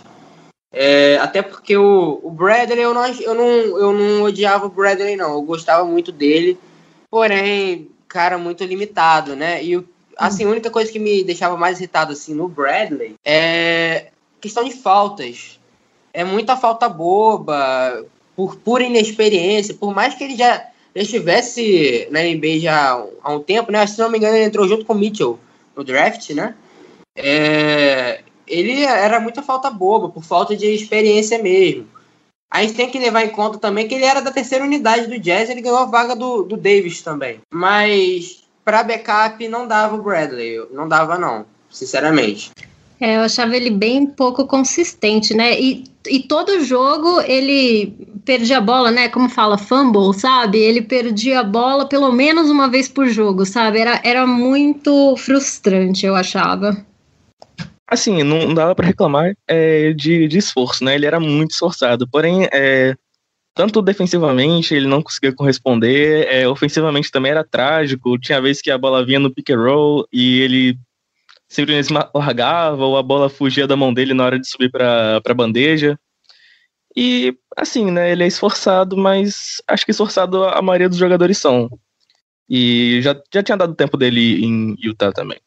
É, 0.71 1.17
até 1.17 1.41
porque 1.41 1.75
o, 1.75 2.19
o 2.21 2.29
Bradley, 2.29 2.83
eu 2.83 2.93
não, 2.93 3.05
eu, 3.07 3.33
não, 3.33 3.47
eu 3.79 3.93
não 3.93 4.23
odiava 4.23 4.65
o 4.65 4.69
Bradley, 4.69 5.15
não. 5.15 5.33
Eu 5.33 5.41
gostava 5.41 5.83
muito 5.85 6.11
dele. 6.11 6.59
Porém, 7.09 7.89
cara 8.07 8.37
muito 8.37 8.63
limitado, 8.63 9.35
né? 9.35 9.63
E 9.63 9.81
assim, 10.17 10.43
a 10.43 10.49
única 10.49 10.69
coisa 10.69 10.91
que 10.91 10.99
me 10.99 11.23
deixava 11.23 11.55
mais 11.55 11.77
irritado 11.77 12.11
assim 12.11 12.33
no 12.33 12.47
Bradley 12.47 13.15
é 13.23 14.07
questão 14.39 14.63
de 14.63 14.73
faltas. 14.73 15.59
É 16.13 16.23
muita 16.23 16.57
falta 16.57 16.89
boba, 16.89 18.05
por 18.35 18.55
pura 18.55 18.83
inexperiência, 18.83 19.73
por 19.73 19.93
mais 19.93 20.15
que 20.15 20.23
ele 20.23 20.35
já, 20.35 20.65
estivesse 20.95 22.07
na 22.09 22.21
NBA 22.21 22.59
já 22.59 23.05
há 23.21 23.33
um 23.33 23.41
tempo, 23.41 23.71
né? 23.71 23.85
Se 23.85 23.99
não 23.99 24.09
me 24.09 24.17
engano, 24.17 24.35
ele 24.35 24.45
entrou 24.45 24.67
junto 24.67 24.85
com 24.85 24.93
o 24.93 24.97
Mitchell 24.97 25.39
no 25.75 25.83
draft, 25.83 26.29
né? 26.31 26.55
É, 27.15 28.21
ele 28.47 28.83
era 28.83 29.19
muita 29.19 29.43
falta 29.43 29.69
boba, 29.69 30.09
por 30.09 30.23
falta 30.23 30.55
de 30.55 30.65
experiência 30.67 31.41
mesmo. 31.41 31.87
A 32.51 32.63
gente 32.63 32.73
tem 32.73 32.89
que 32.89 32.97
levar 32.97 33.23
em 33.23 33.29
conta 33.29 33.59
também 33.59 33.87
que 33.87 33.93
ele 33.93 34.05
era 34.05 34.21
da 34.21 34.31
terceira 34.31 34.65
unidade 34.65 35.05
do 35.05 35.19
Jazz, 35.19 35.49
ele 35.49 35.61
ganhou 35.61 35.77
a 35.77 35.85
vaga 35.85 36.15
do, 36.15 36.43
do 36.43 36.57
Davis 36.57 37.01
também. 37.01 37.39
Mas 37.53 38.43
para 38.65 38.83
backup 38.83 39.47
não 39.47 39.67
dava 39.67 39.95
o 39.95 40.01
Bradley, 40.01 40.65
não 40.71 40.87
dava 40.87 41.17
não, 41.17 41.45
sinceramente. 41.69 42.51
É, 42.99 43.15
eu 43.15 43.21
achava 43.21 43.55
ele 43.55 43.69
bem 43.69 44.05
pouco 44.05 44.45
consistente, 44.45 45.33
né? 45.33 45.59
E, 45.59 45.85
e 46.07 46.19
todo 46.19 46.63
jogo 46.63 47.21
ele 47.21 47.93
perdia 48.25 48.57
a 48.57 48.61
bola, 48.61 48.91
né? 48.91 49.07
Como 49.07 49.29
fala, 49.29 49.57
fumble, 49.57 50.13
sabe? 50.13 50.57
Ele 50.59 50.81
perdia 50.81 51.39
a 51.39 51.43
bola 51.43 51.87
pelo 51.87 52.11
menos 52.11 52.49
uma 52.49 52.69
vez 52.69 52.89
por 52.89 53.07
jogo, 53.07 53.45
sabe? 53.45 53.79
Era, 53.79 54.01
era 54.03 54.27
muito 54.27 55.15
frustrante, 55.15 56.05
eu 56.05 56.15
achava. 56.15 56.85
Assim, 57.87 58.21
não 58.21 58.53
dava 58.53 58.75
para 58.75 58.85
reclamar 58.85 59.33
é, 59.47 59.93
de, 59.93 60.27
de 60.27 60.37
esforço, 60.37 60.83
né? 60.83 60.95
Ele 60.95 61.05
era 61.05 61.19
muito 61.19 61.51
esforçado, 61.51 62.07
porém, 62.07 62.47
é, 62.51 62.93
tanto 63.55 63.81
defensivamente 63.81 64.75
ele 64.75 64.87
não 64.87 65.01
conseguia 65.01 65.33
corresponder, 65.33 66.27
é, 66.29 66.47
ofensivamente 66.47 67.09
também 67.09 67.31
era 67.31 67.43
trágico. 67.43 68.19
Tinha 68.19 68.41
vezes 68.41 68.61
que 68.61 68.69
a 68.69 68.77
bola 68.77 69.05
vinha 69.05 69.19
no 69.19 69.33
pick 69.33 69.49
and 69.49 69.57
roll 69.57 70.07
e 70.13 70.41
ele 70.41 70.77
simplesmente 71.49 71.91
largava 72.13 72.85
ou 72.85 72.95
a 72.95 73.03
bola 73.03 73.29
fugia 73.29 73.65
da 73.65 73.75
mão 73.75 73.91
dele 73.91 74.13
na 74.13 74.23
hora 74.23 74.39
de 74.39 74.47
subir 74.47 74.69
para 74.69 75.19
a 75.25 75.33
bandeja. 75.33 75.99
E, 76.95 77.35
assim, 77.57 77.89
né, 77.91 78.11
ele 78.11 78.23
é 78.23 78.27
esforçado, 78.27 78.95
mas 78.95 79.61
acho 79.67 79.83
que 79.83 79.91
esforçado 79.91 80.43
a 80.43 80.61
maioria 80.61 80.87
dos 80.87 80.97
jogadores 80.97 81.37
são. 81.37 81.69
E 82.47 83.01
já, 83.01 83.19
já 83.33 83.43
tinha 83.43 83.57
dado 83.57 83.75
tempo 83.75 83.97
dele 83.97 84.45
em 84.45 84.75
Utah 84.79 85.11
também. 85.11 85.39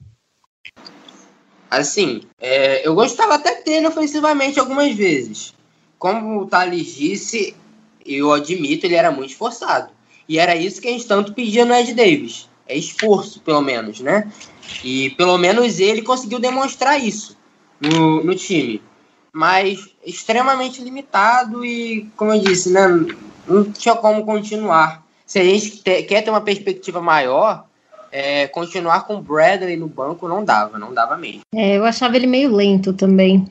Assim, 1.70 2.22
é, 2.40 2.86
eu 2.86 2.94
gostava 2.94 3.34
até 3.34 3.62
dele 3.62 3.86
ofensivamente 3.86 4.60
algumas 4.60 4.94
vezes. 4.94 5.54
Como 5.98 6.42
o 6.42 6.46
Thales 6.46 6.94
disse, 6.94 7.56
eu 8.04 8.32
admito, 8.32 8.86
ele 8.86 8.94
era 8.94 9.10
muito 9.10 9.30
esforçado. 9.30 9.90
E 10.28 10.38
era 10.38 10.54
isso 10.54 10.80
que 10.80 10.88
a 10.88 10.90
gente 10.90 11.06
tanto 11.06 11.32
pedia 11.32 11.64
no 11.64 11.74
Ed 11.74 11.94
Davis. 11.94 12.48
É 12.66 12.76
esforço, 12.76 13.40
pelo 13.40 13.60
menos, 13.60 14.00
né? 14.00 14.30
E 14.84 15.10
pelo 15.10 15.38
menos 15.38 15.80
ele 15.80 16.02
conseguiu 16.02 16.38
demonstrar 16.38 17.00
isso 17.00 17.36
no, 17.80 18.22
no 18.22 18.34
time. 18.34 18.82
Mas 19.32 19.88
extremamente 20.04 20.82
limitado 20.82 21.64
e, 21.64 22.08
como 22.16 22.32
eu 22.32 22.40
disse, 22.40 22.70
né, 22.70 22.86
não 23.46 23.64
tinha 23.72 23.94
como 23.94 24.24
continuar. 24.24 25.02
Se 25.24 25.38
a 25.38 25.44
gente 25.44 25.82
te, 25.82 26.02
quer 26.02 26.22
ter 26.22 26.30
uma 26.30 26.40
perspectiva 26.40 27.00
maior, 27.00 27.64
é, 28.10 28.46
continuar 28.48 29.06
com 29.06 29.16
o 29.16 29.22
Bradley 29.22 29.76
no 29.76 29.88
banco 29.88 30.28
não 30.28 30.44
dava, 30.44 30.78
não 30.78 30.92
dava 30.92 31.16
mesmo. 31.16 31.40
É, 31.54 31.78
eu 31.78 31.84
achava 31.84 32.16
ele 32.16 32.26
meio 32.26 32.54
lento 32.54 32.92
também. 32.92 33.46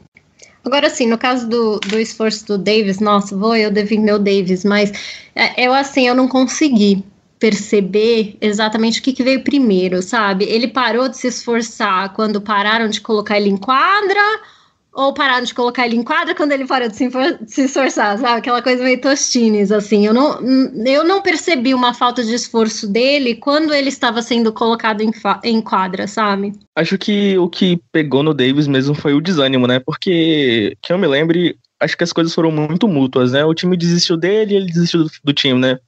Agora, 0.64 0.90
sim, 0.92 1.08
no 1.08 1.18
caso 1.18 1.50
do, 1.50 1.80
do 1.80 2.00
esforço 2.00 2.46
do 2.46 2.58
Davis, 2.58 3.00
nossa, 3.00 3.36
vou 3.36 3.56
eu 3.56 3.72
defender 3.72 4.14
o 4.14 4.20
Davis, 4.20 4.64
mas 4.64 4.92
é, 5.36 5.66
eu, 5.66 5.74
assim, 5.74 6.08
eu 6.08 6.14
não 6.14 6.28
consegui 6.28 7.04
perceber 7.42 8.38
exatamente 8.40 9.00
o 9.00 9.04
que, 9.04 9.12
que, 9.12 9.24
veio 9.24 9.44
primeiro, 9.44 10.00
sabe? 10.04 10.46
Ele 10.46 10.68
parou 10.68 11.10
de 11.10 11.18
se 11.18 11.26
esforçar 11.26 12.14
quando 12.14 12.40
pararam 12.40 12.88
de 12.88 13.02
colocar 13.02 13.36
ele 13.36 13.50
em 13.50 13.58
quadra, 13.58 14.22
ou 14.94 15.12
pararam 15.12 15.44
de 15.44 15.52
colocar 15.52 15.88
ele 15.88 15.96
em 15.96 16.04
quadra 16.04 16.36
quando 16.36 16.52
ele 16.52 16.68
parou 16.68 16.88
de 16.88 16.96
se, 16.96 17.10
se 17.48 17.64
esforçar, 17.64 18.20
sabe? 18.20 18.38
Aquela 18.38 18.62
coisa 18.62 18.84
meio 18.84 19.02
tostines, 19.02 19.72
assim. 19.72 20.06
Eu 20.06 20.14
não, 20.14 20.40
eu 20.86 21.04
não 21.04 21.20
percebi 21.20 21.74
uma 21.74 21.96
falta 21.96 22.24
de 22.24 22.32
esforço 22.32 22.88
dele 22.88 23.34
quando 23.34 23.74
ele 23.74 23.90
estava 23.90 24.22
sendo 24.22 24.54
colocado 24.54 25.02
em, 25.02 25.12
em 25.44 25.60
quadra, 25.62 26.06
sabe? 26.06 26.54
Acho 26.78 26.96
que 26.96 27.36
o 27.40 27.50
que 27.50 27.82
pegou 27.92 28.22
no 28.22 28.36
Davis 28.36 28.68
mesmo 28.68 28.94
foi 28.94 29.16
o 29.16 29.22
desânimo, 29.22 29.66
né? 29.66 29.80
Porque, 29.80 30.78
que 30.80 30.94
eu 30.94 30.98
me 31.00 31.08
lembre, 31.08 31.58
acho 31.80 31.98
que 31.98 32.04
as 32.04 32.14
coisas 32.14 32.36
foram 32.36 32.52
muito 32.52 32.88
mútuas, 32.88 33.32
né? 33.32 33.44
O 33.44 33.56
time 33.56 33.76
desistiu 33.76 34.16
dele 34.16 34.58
ele 34.58 34.68
desistiu 34.68 35.06
do, 35.06 35.12
do 35.24 35.34
time, 35.34 35.60
né? 35.60 35.80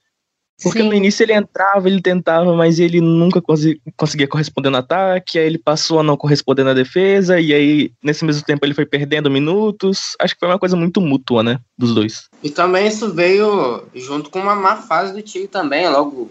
Porque 0.62 0.82
Sim. 0.82 0.88
no 0.88 0.94
início 0.94 1.24
ele 1.24 1.34
entrava, 1.34 1.88
ele 1.90 2.02
tentava, 2.02 2.56
mas 2.56 2.80
ele 2.80 3.02
nunca 3.02 3.42
conseguia 3.42 4.28
corresponder 4.28 4.70
no 4.70 4.78
ataque, 4.78 5.40
aí 5.40 5.46
ele 5.46 5.58
passou 5.58 6.00
a 6.00 6.04
não 6.04 6.16
corresponder 6.16 6.64
na 6.64 6.74
defesa, 6.74 7.40
e 7.40 7.54
aí 7.54 7.92
nesse 8.04 8.24
mesmo 8.24 8.46
tempo 8.46 8.66
ele 8.66 8.74
foi 8.74 8.86
perdendo 8.86 9.32
minutos. 9.32 10.16
Acho 10.20 10.34
que 10.34 10.40
foi 10.40 10.50
uma 10.50 10.60
coisa 10.60 10.76
muito 10.76 11.02
mútua, 11.02 11.44
né, 11.44 11.60
dos 11.78 11.94
dois. 11.94 12.30
E 12.42 12.50
também 12.50 12.88
isso 12.88 13.12
veio 13.14 13.84
junto 13.96 14.30
com 14.30 14.40
uma 14.40 14.56
má 14.56 14.78
fase 14.78 15.12
do 15.14 15.22
time 15.22 15.48
também, 15.48 15.90
logo, 15.90 16.30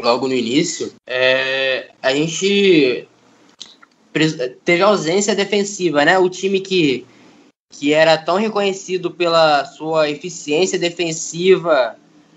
logo 0.00 0.26
no 0.26 0.34
início. 0.34 0.92
É, 1.06 1.90
a 2.02 2.12
gente 2.12 3.08
teve 4.64 4.82
ausência 4.82 5.34
defensiva, 5.34 6.04
né? 6.04 6.18
O 6.18 6.28
time 6.28 6.60
que, 6.60 7.06
que 7.70 7.92
era 7.92 8.18
tão 8.18 8.36
reconhecido 8.36 9.10
pela 9.10 9.64
sua 9.64 10.10
eficiência 10.10 10.78
defensiva 10.78 11.96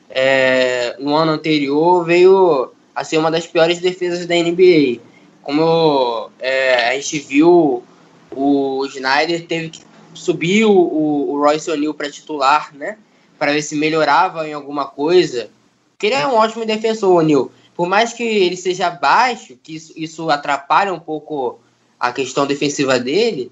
é, 0.10 0.96
no 1.00 1.16
ano 1.16 1.34
anterior 1.34 2.06
veio 2.06 2.72
a 2.96 3.04
ser 3.04 3.18
uma 3.18 3.32
das 3.32 3.46
piores 3.46 3.80
defesas 3.80 4.26
da 4.26 4.36
NBA. 4.36 5.00
Como 5.44 6.30
é, 6.40 6.90
a 6.90 6.94
gente 6.96 7.20
viu, 7.20 7.84
o 8.32 8.86
Snyder 8.88 9.46
teve 9.46 9.70
que 9.70 9.82
subir 10.14 10.66
o, 10.66 10.72
o, 10.72 11.40
Royce 11.40 11.70
O'Neal 11.70 11.94
para 11.94 12.12
titular, 12.12 12.74
né? 12.74 12.98
Para 13.38 13.54
ver 13.54 13.62
se 13.62 13.76
melhorava 13.76 14.48
em 14.48 14.54
alguma 14.54 14.86
coisa. 14.86 15.50
Porque 15.92 16.08
ele 16.08 16.16
é 16.16 16.28
um 16.28 16.36
ótimo 16.36 16.66
defensor, 16.66 17.16
O'Neal. 17.16 17.52
Por 17.76 17.88
mais 17.88 18.14
que 18.14 18.24
ele 18.24 18.58
seja 18.58 18.90
baixo, 18.90 19.56
que 19.62 19.76
isso, 19.76 19.94
isso 19.96 20.30
atrapalha 20.30 20.94
um 20.94 21.00
pouco 21.00 21.60
a 22.00 22.12
questão 22.12 22.48
defensiva 22.48 23.00
dele, 23.00 23.52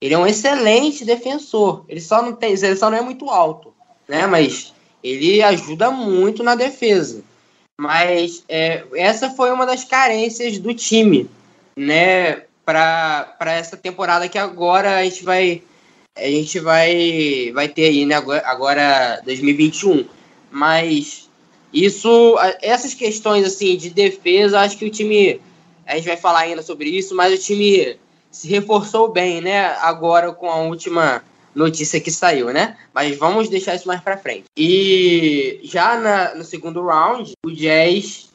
ele 0.00 0.14
é 0.14 0.18
um 0.18 0.26
excelente 0.26 1.04
defensor. 1.04 1.84
Ele 1.88 2.00
só 2.00 2.22
não 2.22 2.32
tem, 2.32 2.52
ele 2.52 2.76
só 2.76 2.90
não 2.90 2.98
é 2.98 3.02
muito 3.02 3.28
alto, 3.28 3.74
né? 4.08 4.26
Mas 4.26 4.72
ele 5.08 5.42
ajuda 5.42 5.90
muito 5.90 6.42
na 6.42 6.54
defesa. 6.54 7.22
Mas 7.78 8.42
é, 8.48 8.84
essa 8.94 9.30
foi 9.30 9.50
uma 9.52 9.66
das 9.66 9.84
carências 9.84 10.58
do 10.58 10.74
time, 10.74 11.28
né? 11.76 12.42
Para 12.64 13.36
essa 13.40 13.76
temporada 13.76 14.28
que 14.28 14.38
agora 14.38 14.96
a 14.98 15.04
gente 15.04 15.22
vai 15.24 15.62
a 16.16 16.26
gente 16.26 16.58
vai 16.58 17.52
vai 17.54 17.68
ter 17.68 17.86
aí, 17.86 18.04
né? 18.06 18.14
Agora, 18.14 18.42
agora 18.46 19.20
2021. 19.24 20.06
Mas 20.50 21.28
Isso, 21.72 22.36
essas 22.62 22.94
questões 22.94 23.44
assim 23.44 23.76
de 23.76 23.90
defesa, 23.90 24.60
acho 24.60 24.78
que 24.78 24.86
o 24.86 24.90
time, 24.90 25.40
a 25.86 25.96
gente 25.96 26.06
vai 26.06 26.16
falar 26.16 26.40
ainda 26.40 26.62
sobre 26.62 26.88
isso, 26.88 27.14
mas 27.14 27.34
o 27.34 27.42
time 27.42 27.98
se 28.30 28.48
reforçou 28.48 29.12
bem, 29.12 29.40
né? 29.40 29.66
Agora 29.80 30.32
com 30.32 30.48
a 30.50 30.56
última 30.62 31.22
notícia 31.56 32.00
que 32.00 32.10
saiu, 32.10 32.52
né? 32.52 32.76
Mas 32.94 33.16
vamos 33.16 33.48
deixar 33.48 33.74
isso 33.74 33.88
mais 33.88 34.00
para 34.00 34.18
frente. 34.18 34.44
E 34.56 35.58
já 35.64 35.98
na, 35.98 36.34
no 36.34 36.44
segundo 36.44 36.84
round, 36.84 37.32
o 37.44 37.50
Jazz 37.50 38.28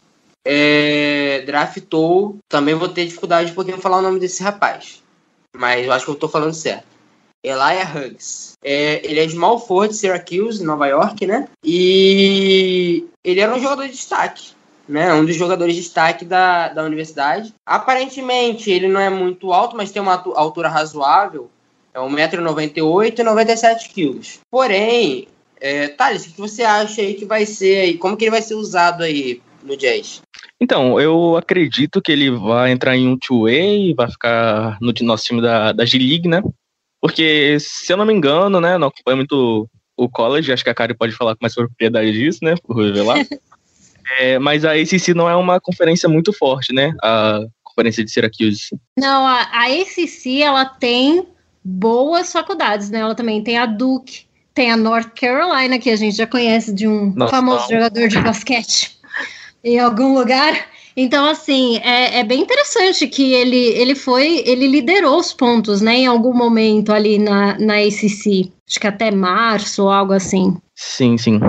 é, 0.44 1.44
draftou. 1.46 2.38
Também 2.50 2.74
vou 2.74 2.90
ter 2.90 3.06
dificuldade 3.06 3.52
um 3.52 3.56
pouquinho 3.56 3.78
falar 3.78 4.00
o 4.00 4.02
nome 4.02 4.20
desse 4.20 4.42
rapaz, 4.42 5.02
mas 5.56 5.86
eu 5.86 5.92
acho 5.92 6.06
que 6.06 6.12
eu 6.12 6.16
tô 6.16 6.28
falando 6.28 6.54
certo. 6.54 6.92
Elijah 7.44 7.92
Huggs. 7.96 8.54
É, 8.64 9.02
ele 9.04 9.20
é 9.20 9.26
de 9.26 9.96
Syracuse, 9.96 10.64
Nova 10.64 10.88
York, 10.88 11.26
né? 11.26 11.48
E 11.64 13.08
ele 13.24 13.40
era 13.40 13.54
um 13.54 13.60
jogador 13.60 13.86
de 13.86 13.94
destaque, 13.94 14.52
né? 14.88 15.12
Um 15.14 15.26
dos 15.26 15.36
jogadores 15.36 15.76
de 15.76 15.82
destaque 15.82 16.24
da, 16.24 16.70
da 16.70 16.84
universidade. 16.84 17.54
Aparentemente, 17.66 18.70
ele 18.70 18.88
não 18.88 19.02
é 19.02 19.10
muito 19.10 19.52
alto, 19.52 19.76
mas 19.76 19.92
tem 19.92 20.02
uma 20.02 20.24
altura 20.36 20.70
razoável. 20.70 21.50
É 21.94 22.00
1,98m 22.00 23.20
e 23.20 23.24
97kg. 23.24 24.40
Porém, 24.50 25.28
é, 25.60 25.90
Thales, 25.90 26.26
o 26.26 26.34
que 26.34 26.40
você 26.40 26.64
acha 26.64 27.02
aí 27.02 27.14
que 27.14 27.26
vai 27.26 27.46
ser 27.46 27.82
aí? 27.82 27.98
Como 27.98 28.16
que 28.16 28.26
ele 28.26 28.32
vai 28.32 28.42
ser 28.42 28.56
usado 28.56 29.04
aí 29.04 29.42
no 29.64 29.78
Jazz? 29.78 30.22
Então, 30.60 31.00
eu 31.00 31.36
acredito 31.38 32.02
que 32.02 32.12
ele 32.12 32.30
vai 32.32 32.72
entrar 32.72 32.96
em 32.96 33.08
um 33.08 33.18
two-way, 33.18 33.94
vai 33.94 34.10
ficar 34.10 34.78
no 34.80 34.94
nosso 35.02 35.24
time 35.26 35.42
da, 35.42 35.72
da 35.72 35.86
G-League, 35.86 36.28
né? 36.28 36.42
Porque, 37.02 37.58
se 37.60 37.92
eu 37.92 37.98
não 37.98 38.06
me 38.06 38.14
engano, 38.14 38.62
né, 38.62 38.78
não 38.78 38.90
acompanho 38.90 39.18
muito 39.18 39.68
o 39.98 40.10
college, 40.10 40.52
acho 40.52 40.64
que 40.64 40.70
a 40.70 40.74
Kari 40.74 40.96
pode 40.96 41.14
falar 41.14 41.34
com 41.34 41.44
mais 41.44 41.56
propriedade 41.56 42.12
disso, 42.12 42.40
né, 42.44 42.56
por 42.64 42.78
revelar. 42.78 43.18
é, 44.20 44.38
mas 44.38 44.64
a 44.64 44.74
ACC 44.74 45.14
não 45.16 45.30
é 45.30 45.36
uma 45.36 45.60
conferência 45.60 46.08
muito 46.08 46.32
forte, 46.32 46.74
né, 46.74 46.94
a 47.02 47.40
conferência 47.64 48.04
de 48.04 48.12
Syracuse. 48.12 48.70
Não, 48.98 49.26
a, 49.26 49.42
a 49.52 49.66
ACC, 49.66 50.44
ela 50.44 50.66
tem 50.66 51.26
boas 51.64 52.32
faculdades, 52.32 52.90
né, 52.90 53.00
ela 53.00 53.16
também 53.16 53.44
tem 53.44 53.58
a 53.58 53.66
Duke, 53.66 54.26
tem 54.54 54.72
a 54.72 54.78
North 54.78 55.12
Carolina, 55.20 55.80
que 55.80 55.90
a 55.90 55.96
gente 55.96 56.16
já 56.16 56.28
conhece 56.28 56.74
de 56.74 56.88
um 56.88 57.14
Nossa, 57.16 57.32
famoso 57.32 57.64
não. 57.64 57.70
jogador 57.70 58.08
de 58.08 58.20
basquete 58.20 58.98
em 59.64 59.80
algum 59.80 60.14
lugar. 60.14 60.54
Então, 60.96 61.26
assim, 61.26 61.78
é, 61.78 62.20
é, 62.20 62.24
bem 62.24 62.42
interessante 62.42 63.08
que 63.08 63.34
ele, 63.34 63.56
ele 63.56 63.96
foi, 63.96 64.44
ele 64.46 64.68
liderou 64.68 65.18
os 65.18 65.32
pontos, 65.32 65.82
né, 65.82 65.96
em 65.96 66.08
algum 66.08 66.34
momento 66.34 66.92
ali 66.92 67.18
na, 67.18 67.58
na 67.58 67.76
ACC. 67.76 68.52
Acho 68.68 68.80
que 68.80 68.88
até 68.88 69.10
março 69.10 69.84
ou 69.84 69.90
algo 69.90 70.12
assim. 70.12 70.58
Sim, 70.76 71.18
sim. 71.18 71.40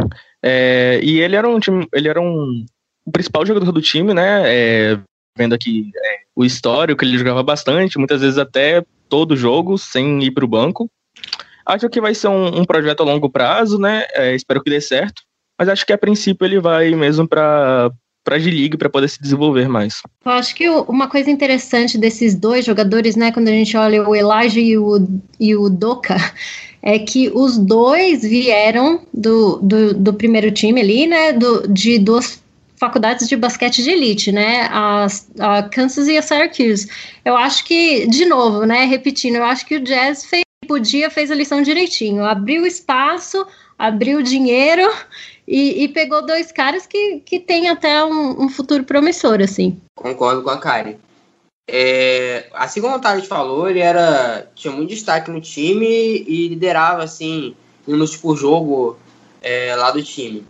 É, 0.42 1.00
e 1.02 1.20
ele 1.20 1.36
era 1.36 1.48
um 1.48 1.58
time, 1.58 1.86
ele 1.92 2.08
era 2.08 2.20
um 2.20 2.64
o 3.04 3.10
principal 3.10 3.44
jogador 3.44 3.72
do 3.72 3.82
time, 3.82 4.14
né? 4.14 4.42
É, 4.46 4.98
vendo 5.36 5.54
aqui 5.54 5.90
é, 5.94 6.18
o 6.34 6.44
histórico, 6.44 7.04
ele 7.04 7.18
jogava 7.18 7.42
bastante, 7.42 7.98
muitas 7.98 8.20
vezes 8.20 8.38
até 8.38 8.84
todo 9.12 9.36
jogo, 9.36 9.76
sem 9.76 10.22
ir 10.24 10.30
para 10.30 10.42
o 10.42 10.48
banco. 10.48 10.90
Acho 11.66 11.90
que 11.90 12.00
vai 12.00 12.14
ser 12.14 12.28
um, 12.28 12.60
um, 12.60 12.64
projeto 12.64 13.02
a 13.02 13.04
longo 13.04 13.28
prazo, 13.28 13.78
né? 13.78 14.06
É, 14.14 14.34
espero 14.34 14.62
que 14.62 14.70
dê 14.70 14.80
certo. 14.80 15.20
Mas 15.58 15.68
acho 15.68 15.84
que 15.84 15.92
a 15.92 15.98
princípio 15.98 16.46
ele 16.46 16.58
vai 16.58 16.94
mesmo 16.94 17.28
para 17.28 17.90
para 18.24 18.38
G-League 18.38 18.78
para 18.78 18.88
poder 18.88 19.08
se 19.08 19.20
desenvolver 19.20 19.68
mais. 19.68 20.00
Eu 20.24 20.32
acho 20.32 20.54
que 20.54 20.66
uma 20.68 21.08
coisa 21.08 21.28
interessante 21.28 21.98
desses 21.98 22.36
dois 22.36 22.64
jogadores, 22.64 23.16
né, 23.16 23.32
quando 23.32 23.48
a 23.48 23.50
gente 23.50 23.76
olha 23.76 24.08
o 24.08 24.14
Elijah 24.14 24.60
e 24.60 24.78
o, 24.78 25.06
e 25.40 25.56
o 25.56 25.68
Doka, 25.68 26.16
é 26.80 27.00
que 27.00 27.30
os 27.34 27.58
dois 27.58 28.22
vieram 28.22 29.00
do, 29.12 29.56
do, 29.56 29.92
do 29.92 30.14
primeiro 30.14 30.52
time 30.52 30.80
ali, 30.80 31.06
né, 31.06 31.32
do, 31.32 31.66
de 31.66 31.98
duas 31.98 32.41
faculdades 32.82 33.28
de 33.28 33.36
basquete 33.36 33.80
de 33.80 33.90
elite, 33.90 34.32
né, 34.32 34.66
a, 34.68 35.06
a 35.38 35.62
Kansas 35.62 36.08
e 36.08 36.18
a 36.18 36.22
Syracuse. 36.22 36.90
Eu 37.24 37.36
acho 37.36 37.64
que, 37.64 38.08
de 38.08 38.24
novo, 38.24 38.66
né, 38.66 38.84
repetindo, 38.86 39.36
eu 39.36 39.44
acho 39.44 39.64
que 39.64 39.76
o 39.76 39.80
Jazz 39.80 40.24
fez, 40.24 40.42
podia, 40.66 41.08
fez 41.08 41.30
a 41.30 41.34
lição 41.36 41.62
direitinho, 41.62 42.24
abriu 42.24 42.66
espaço, 42.66 43.46
abriu 43.78 44.20
dinheiro 44.20 44.82
e, 45.46 45.84
e, 45.84 45.88
pegou 45.90 46.26
dois 46.26 46.50
caras 46.50 46.84
que, 46.84 47.20
que 47.24 47.38
têm 47.38 47.68
até 47.68 48.04
um, 48.04 48.42
um, 48.42 48.48
futuro 48.48 48.82
promissor, 48.82 49.40
assim. 49.40 49.80
Concordo 49.94 50.42
com 50.42 50.50
a 50.50 50.58
Kari. 50.58 50.98
É, 51.68 52.46
assim 52.52 52.80
como 52.80 52.96
o 52.96 53.00
Thales 53.00 53.28
falou, 53.28 53.70
ele 53.70 53.78
era, 53.78 54.50
tinha 54.56 54.72
muito 54.72 54.90
destaque 54.90 55.30
no 55.30 55.40
time 55.40 55.86
e 55.86 56.48
liderava, 56.48 57.04
assim, 57.04 57.54
minutos 57.86 58.16
por 58.16 58.36
jogo 58.36 58.98
é, 59.40 59.76
lá 59.76 59.92
do 59.92 60.02
time. 60.02 60.44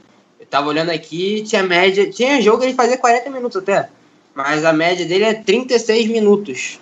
Tava 0.53 0.69
olhando 0.69 0.91
aqui, 0.91 1.43
tinha 1.45 1.63
média, 1.63 2.11
tinha 2.11 2.43
jogo 2.43 2.63
ele 2.63 2.75
fazia 2.75 2.99
40 2.99 3.31
minutos 3.31 3.57
até, 3.57 3.89
mas 4.35 4.67
a 4.67 4.71
média 4.71 5.07
dele 5.07 5.25
é 5.25 5.33
36 5.33 6.09
minutos. 6.09 6.79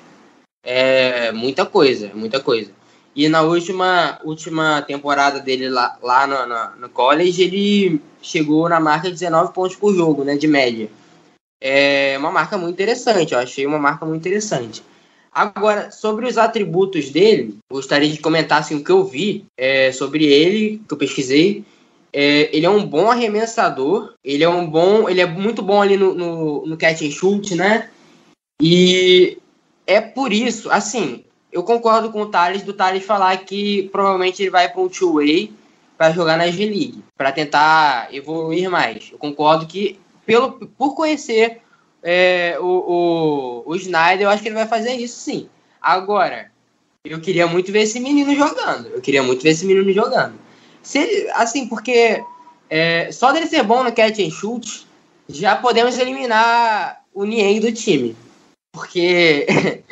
É 0.65 1.31
muita 1.31 1.65
coisa, 1.65 2.11
muita 2.13 2.41
coisa. 2.41 2.73
E 3.15 3.29
na 3.29 3.43
última, 3.43 4.19
última 4.25 4.83
temporada 4.83 5.39
dele 5.39 5.69
lá, 5.69 5.97
lá 6.03 6.27
no, 6.27 6.47
no, 6.49 6.81
no, 6.81 6.89
college, 6.89 7.45
ele 7.45 8.03
chegou 8.21 8.69
na 8.69 8.81
marca 8.81 9.07
de 9.07 9.15
19 9.15 9.53
pontos 9.53 9.77
por 9.77 9.95
jogo, 9.95 10.25
né, 10.25 10.37
de 10.37 10.49
média. 10.49 10.91
É 11.61 12.17
uma 12.19 12.33
marca 12.33 12.59
muito 12.59 12.75
interessante, 12.75 13.35
eu 13.35 13.39
achei 13.39 13.65
uma 13.67 13.79
marca 13.79 14.05
muito 14.05 14.19
interessante. 14.19 14.83
Agora, 15.31 15.93
sobre 15.93 16.27
os 16.27 16.37
atributos 16.37 17.11
dele, 17.11 17.57
gostaria 17.71 18.11
de 18.11 18.19
comentar 18.19 18.59
assim, 18.59 18.75
o 18.75 18.83
que 18.83 18.91
eu 18.91 19.05
vi 19.05 19.45
é, 19.57 19.93
sobre 19.93 20.25
ele, 20.25 20.83
que 20.89 20.93
eu 20.93 20.99
pesquisei. 20.99 21.65
É, 22.13 22.55
ele 22.55 22.67
é 22.67 22.71
um 22.71 22.85
bom 22.85 23.11
arremessador, 23.11 24.15
ele 24.25 24.43
é 24.43 24.49
um 24.49 24.69
bom, 24.69 25.09
ele 25.09 25.21
é 25.21 25.27
muito 25.27 25.63
bom 25.63 25.81
ali 25.81 25.97
no, 25.97 26.15
no, 26.15 26.67
no 26.67 26.77
catch 26.77 27.03
and 27.03 27.11
shoot, 27.11 27.55
né? 27.55 27.89
E 28.61 29.39
é 29.87 30.01
por 30.01 30.33
isso, 30.33 30.71
assim, 30.71 31.25
eu 31.53 31.63
concordo 31.63 32.11
com 32.11 32.23
o 32.23 32.27
Thales, 32.27 32.63
do 32.63 32.73
Thales 32.73 33.05
falar 33.05 33.37
que 33.39 33.89
provavelmente 33.91 34.43
ele 34.43 34.51
vai 34.51 34.69
para 34.69 34.81
um 34.81 34.89
two-way 34.89 35.53
para 35.97 36.13
jogar 36.13 36.37
na 36.37 36.51
G-League, 36.51 37.03
para 37.17 37.33
tentar 37.33 38.09
evoluir 38.15 38.71
mais. 38.71 39.11
Eu 39.13 39.19
concordo 39.19 39.67
que, 39.67 39.99
pelo, 40.25 40.53
por 40.53 40.95
conhecer 40.95 41.61
é, 42.03 42.57
o, 42.59 42.65
o, 42.65 43.63
o 43.67 43.77
Snyder, 43.77 44.23
eu 44.23 44.31
acho 44.31 44.43
que 44.43 44.49
ele 44.49 44.55
vai 44.55 44.67
fazer 44.67 44.95
isso 44.95 45.21
sim. 45.21 45.49
Agora, 45.81 46.51
eu 47.05 47.21
queria 47.21 47.47
muito 47.47 47.73
ver 47.73 47.83
esse 47.83 47.99
menino 47.99 48.35
jogando. 48.35 48.89
Eu 48.89 49.01
queria 49.01 49.23
muito 49.23 49.43
ver 49.43 49.51
esse 49.51 49.67
menino 49.67 49.93
jogando. 49.93 50.35
Se 50.83 50.99
ele, 50.99 51.31
assim, 51.33 51.67
porque 51.67 52.23
é, 52.69 53.11
só 53.13 53.33
dele 53.33 53.47
ser 53.47 53.63
bom 53.63 53.83
no 53.83 53.93
catch 53.93 54.21
and 54.21 54.31
shoot, 54.31 54.87
já 55.29 55.57
podemos 55.57 55.99
eliminar 55.99 57.03
o 57.13 57.25
Nien 57.25 57.61
do 57.61 57.73
time. 57.73 58.17
Porque 58.73 59.47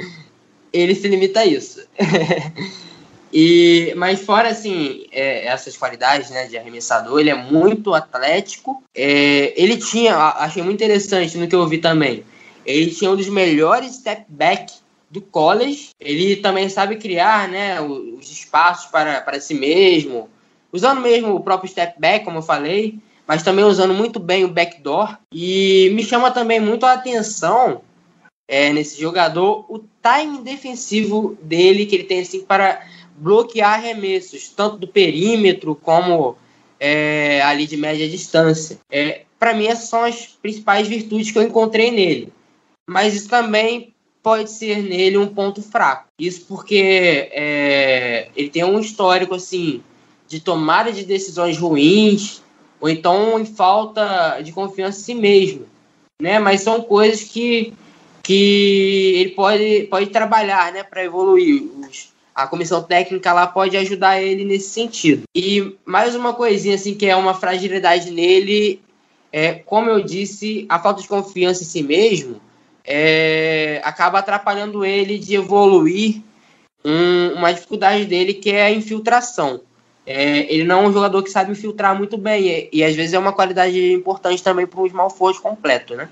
ele 0.72 0.94
se 0.94 1.08
limita 1.08 1.40
a 1.40 1.46
isso. 1.46 1.86
e, 3.32 3.92
mas 3.96 4.20
fora 4.20 4.48
assim, 4.48 5.06
é, 5.10 5.46
essas 5.46 5.76
qualidades 5.76 6.30
né, 6.30 6.46
de 6.46 6.56
arremessador, 6.56 7.18
ele 7.18 7.30
é 7.30 7.34
muito 7.34 7.94
atlético. 7.94 8.82
É, 8.94 9.52
ele 9.60 9.76
tinha, 9.76 10.16
achei 10.16 10.62
muito 10.62 10.76
interessante 10.76 11.36
no 11.36 11.48
que 11.48 11.54
eu 11.54 11.66
vi 11.66 11.78
também, 11.78 12.24
ele 12.64 12.90
tinha 12.90 13.10
um 13.10 13.16
dos 13.16 13.28
melhores 13.28 13.94
step 13.94 14.24
back 14.28 14.72
do 15.10 15.22
college. 15.22 15.90
Ele 15.98 16.36
também 16.36 16.68
sabe 16.68 16.96
criar 16.96 17.48
né, 17.48 17.80
os 17.80 18.30
espaços 18.30 18.90
para, 18.90 19.20
para 19.22 19.40
si 19.40 19.54
mesmo, 19.54 20.28
usando 20.72 21.00
mesmo 21.00 21.34
o 21.34 21.40
próprio 21.40 21.70
step 21.70 21.98
back, 21.98 22.24
como 22.24 22.38
eu 22.38 22.42
falei, 22.42 22.98
mas 23.26 23.42
também 23.42 23.64
usando 23.64 23.92
muito 23.92 24.18
bem 24.18 24.44
o 24.44 24.48
backdoor. 24.52 25.18
E 25.32 25.90
me 25.94 26.02
chama 26.02 26.30
também 26.30 26.60
muito 26.60 26.86
a 26.86 26.92
atenção 26.92 27.82
é, 28.48 28.72
nesse 28.72 29.00
jogador, 29.00 29.66
o 29.68 29.78
time 30.02 30.38
defensivo 30.42 31.36
dele, 31.42 31.84
que 31.84 31.94
ele 31.94 32.04
tem 32.04 32.20
assim, 32.20 32.42
para 32.42 32.86
bloquear 33.16 33.74
arremessos, 33.74 34.48
tanto 34.48 34.78
do 34.78 34.88
perímetro 34.88 35.74
como 35.74 36.36
é, 36.80 37.42
ali 37.42 37.66
de 37.66 37.76
média 37.76 38.08
distância. 38.08 38.78
É, 38.90 39.22
para 39.38 39.54
mim, 39.54 39.66
essas 39.66 39.88
são 39.88 40.02
as 40.04 40.26
principais 40.26 40.88
virtudes 40.88 41.30
que 41.30 41.38
eu 41.38 41.42
encontrei 41.42 41.90
nele. 41.90 42.32
Mas 42.88 43.14
isso 43.14 43.28
também 43.28 43.92
pode 44.22 44.50
ser 44.50 44.82
nele 44.82 45.18
um 45.18 45.26
ponto 45.26 45.62
fraco. 45.62 46.06
Isso 46.18 46.44
porque 46.48 47.28
é, 47.32 48.28
ele 48.34 48.48
tem 48.48 48.64
um 48.64 48.80
histórico 48.80 49.34
assim 49.34 49.82
de 50.28 50.40
tomada 50.40 50.92
de 50.92 51.04
decisões 51.04 51.58
ruins, 51.58 52.42
ou 52.80 52.88
então 52.88 53.40
em 53.40 53.46
falta 53.46 54.40
de 54.42 54.52
confiança 54.52 55.00
em 55.00 55.02
si 55.02 55.14
mesmo. 55.14 55.66
Né? 56.20 56.38
Mas 56.38 56.60
são 56.60 56.82
coisas 56.82 57.24
que 57.24 57.72
que 58.22 59.14
ele 59.16 59.30
pode, 59.30 59.88
pode 59.90 60.06
trabalhar 60.08 60.70
né, 60.70 60.82
para 60.82 61.02
evoluir. 61.02 61.62
A 62.34 62.46
comissão 62.46 62.82
técnica 62.82 63.32
lá 63.32 63.46
pode 63.46 63.74
ajudar 63.74 64.20
ele 64.20 64.44
nesse 64.44 64.68
sentido. 64.68 65.22
E 65.34 65.74
mais 65.86 66.14
uma 66.14 66.34
coisinha 66.34 66.74
assim 66.74 66.94
que 66.94 67.06
é 67.06 67.16
uma 67.16 67.32
fragilidade 67.32 68.10
nele, 68.10 68.82
é, 69.32 69.54
como 69.54 69.88
eu 69.88 70.04
disse, 70.04 70.66
a 70.68 70.78
falta 70.78 71.00
de 71.00 71.08
confiança 71.08 71.62
em 71.62 71.66
si 71.66 71.82
mesmo 71.82 72.38
é, 72.84 73.80
acaba 73.82 74.18
atrapalhando 74.18 74.84
ele 74.84 75.18
de 75.18 75.34
evoluir 75.34 76.22
um, 76.84 77.32
uma 77.34 77.52
dificuldade 77.52 78.04
dele 78.04 78.34
que 78.34 78.50
é 78.50 78.64
a 78.64 78.70
infiltração. 78.70 79.62
É, 80.08 80.52
ele 80.52 80.64
não 80.64 80.84
é 80.84 80.88
um 80.88 80.92
jogador 80.92 81.22
que 81.22 81.30
sabe 81.30 81.54
filtrar 81.54 81.94
muito 81.96 82.16
bem. 82.16 82.48
E, 82.48 82.68
e 82.72 82.84
às 82.84 82.96
vezes 82.96 83.12
é 83.12 83.18
uma 83.18 83.32
qualidade 83.32 83.92
importante 83.92 84.42
também 84.42 84.66
para 84.66 84.80
um 84.80 84.88
small 84.88 85.10
forward 85.10 85.40
completo, 85.42 85.94
né? 85.94 86.08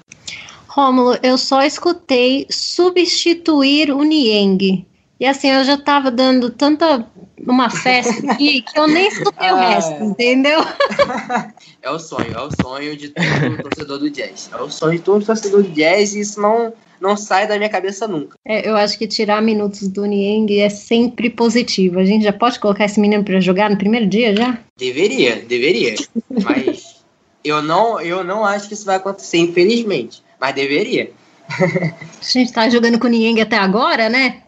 Rômulo, 0.69 1.17
eu 1.23 1.39
só 1.39 1.63
escutei 1.63 2.47
substituir 2.51 3.91
o 3.91 4.03
Nieng. 4.03 4.85
E 5.19 5.25
assim, 5.27 5.51
eu 5.51 5.65
já 5.65 5.79
tava 5.79 6.11
dando 6.11 6.51
tanta 6.51 7.07
uma 7.47 7.71
festa 7.71 8.31
aqui 8.33 8.63
que 8.63 8.79
eu 8.79 8.87
nem 8.87 9.09
escutei 9.09 9.49
ah, 9.49 9.55
o 9.55 9.57
resto, 9.57 10.05
entendeu? 10.05 10.61
É 11.83 11.91
o 11.91 12.01
sonho, 12.01 12.33
é 12.35 12.41
o 12.41 12.49
sonho 12.61 12.97
de 12.97 13.11
todo 13.11 13.63
torcedor 13.63 13.99
do 13.99 14.11
jazz. 14.11 14.51
É 14.53 14.57
o 14.57 14.69
sonho 14.69 14.99
de 14.99 15.05
todo 15.05 15.25
torcedor 15.25 15.63
do 15.63 15.71
jazz 15.71 16.15
e 16.15 16.21
isso 16.21 16.41
não, 16.41 16.73
não 17.01 17.17
sai 17.17 17.47
da 17.47 17.57
minha 17.57 17.69
cabeça 17.69 18.09
nunca. 18.09 18.37
É, 18.45 18.69
eu 18.69 18.77
acho 18.77 18.99
que 18.99 19.07
tirar 19.07 19.41
minutos 19.41 19.87
do 19.87 20.05
Nieng 20.05 20.59
é 20.59 20.69
sempre 20.69 21.31
positivo. 21.31 22.01
A 22.01 22.05
gente 22.05 22.25
já 22.25 22.33
pode 22.33 22.59
colocar 22.59 22.87
esse 22.87 22.99
menino 22.99 23.23
para 23.23 23.41
jogar 23.41 23.71
no 23.71 23.79
primeiro 23.79 24.09
dia 24.09 24.35
já? 24.35 24.59
Deveria, 24.77 25.37
deveria. 25.37 25.95
Mas 26.43 27.05
eu 27.45 27.63
não, 27.63 28.01
eu 28.01 28.25
não 28.25 28.45
acho 28.45 28.67
que 28.67 28.75
isso 28.75 28.85
vai 28.85 28.97
acontecer, 28.97 29.39
infelizmente. 29.39 30.25
Mas 30.41 30.57
deveria. 30.57 31.13
A 31.49 32.25
gente 32.25 32.53
tá 32.53 32.69
jogando 32.69 32.99
com 32.99 33.07
o 33.07 33.11
Nieng 33.11 33.41
até 33.41 33.57
agora, 33.57 34.09
né? 34.09 34.43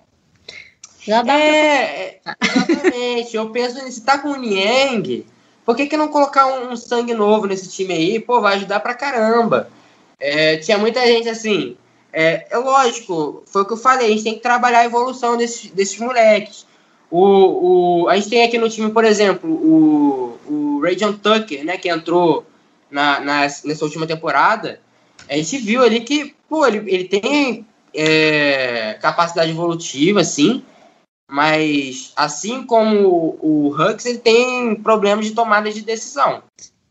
Já 1.09 1.23
dá 1.23 1.39
é, 1.39 2.21
pra... 2.23 2.37
exatamente. 2.43 3.35
eu 3.35 3.49
penso, 3.49 3.91
se 3.91 4.03
tá 4.03 4.19
com 4.19 4.29
o 4.29 4.37
Nieng, 4.37 5.25
por 5.65 5.75
que, 5.75 5.87
que 5.87 5.97
não 5.97 6.09
colocar 6.09 6.47
um, 6.47 6.73
um, 6.73 6.77
sangue 6.77 7.15
novo 7.15 7.47
nesse 7.47 7.71
time 7.71 7.95
aí? 7.95 8.21
Pô, 8.21 8.43
vai 8.43 8.57
ajudar 8.57 8.81
pra 8.81 8.93
caramba. 8.93 9.71
É, 10.21 10.59
tinha 10.59 10.77
muita 10.77 11.01
gente 11.07 11.27
assim. 11.27 11.79
É, 12.13 12.47
é, 12.51 12.59
lógico, 12.59 13.43
foi 13.47 13.63
o 13.63 13.65
que 13.65 13.73
eu 13.73 13.79
falei, 13.79 14.07
a 14.07 14.11
gente 14.11 14.23
tem 14.23 14.35
que 14.35 14.43
trabalhar 14.43 14.81
a 14.81 14.85
evolução 14.85 15.35
desses, 15.35 15.71
desses 15.71 15.99
moleques. 15.99 16.67
O, 17.11 18.03
o, 18.03 18.09
a 18.11 18.17
gente 18.17 18.29
tem 18.29 18.43
aqui 18.43 18.59
no 18.59 18.69
time, 18.69 18.93
por 18.93 19.07
exemplo, 19.07 19.51
o, 19.51 20.39
o 20.47 20.83
Rajon 20.83 21.15
Tucker, 21.15 21.65
né, 21.65 21.79
que 21.79 21.89
entrou 21.89 22.45
na, 22.91 23.19
na, 23.21 23.41
nessa 23.41 23.83
última 23.83 24.07
temporada. 24.07 24.79
A 25.27 25.37
gente 25.37 25.57
viu 25.57 25.83
ali 25.83 26.01
que, 26.01 26.35
pô, 26.51 26.67
ele, 26.67 26.85
ele 26.93 27.05
tem 27.05 27.67
é, 27.95 28.99
capacidade 29.01 29.51
evolutiva, 29.51 30.21
assim, 30.21 30.63
mas 31.31 32.13
assim 32.17 32.65
como 32.65 33.37
o, 33.41 33.69
Hux, 33.69 34.07
ele 34.07 34.19
tem 34.19 34.75
problemas 34.77 35.27
de 35.27 35.33
tomada 35.33 35.71
de 35.71 35.83
decisão. 35.83 36.43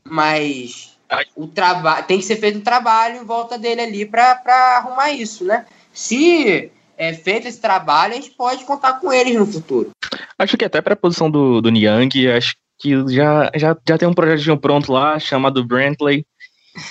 Mas 0.04 0.96
o 1.36 1.48
trabalho 1.48 2.06
tem 2.06 2.20
que 2.20 2.26
ser 2.26 2.36
feito 2.36 2.60
um 2.60 2.62
trabalho 2.62 3.22
em 3.22 3.26
volta 3.26 3.58
dele 3.58 3.82
ali 3.82 4.06
para 4.06 4.78
arrumar 4.78 5.12
isso, 5.12 5.44
né? 5.44 5.66
Se 5.92 6.72
é 6.98 7.14
feito 7.14 7.48
esse 7.48 7.60
trabalho, 7.60 8.14
a 8.14 8.16
gente 8.18 8.32
pode 8.32 8.64
contar 8.64 8.94
com 8.94 9.12
eles 9.12 9.36
no 9.36 9.46
futuro. 9.46 9.92
Acho 10.38 10.56
que 10.56 10.66
até 10.66 10.82
para 10.82 10.94
a 10.94 10.98
posição 10.98 11.32
do, 11.32 11.60
do 11.60 11.70
Niang, 11.70 12.30
acho 12.30 12.56
que 12.78 12.92
já, 13.10 13.52
já, 13.56 13.76
já 13.88 13.98
tem 13.98 14.08
um 14.08 14.14
projetinho 14.14 14.58
pronto 14.58 14.92
lá 14.92 15.18
chamado 15.18 15.66
Brantley, 15.66 16.26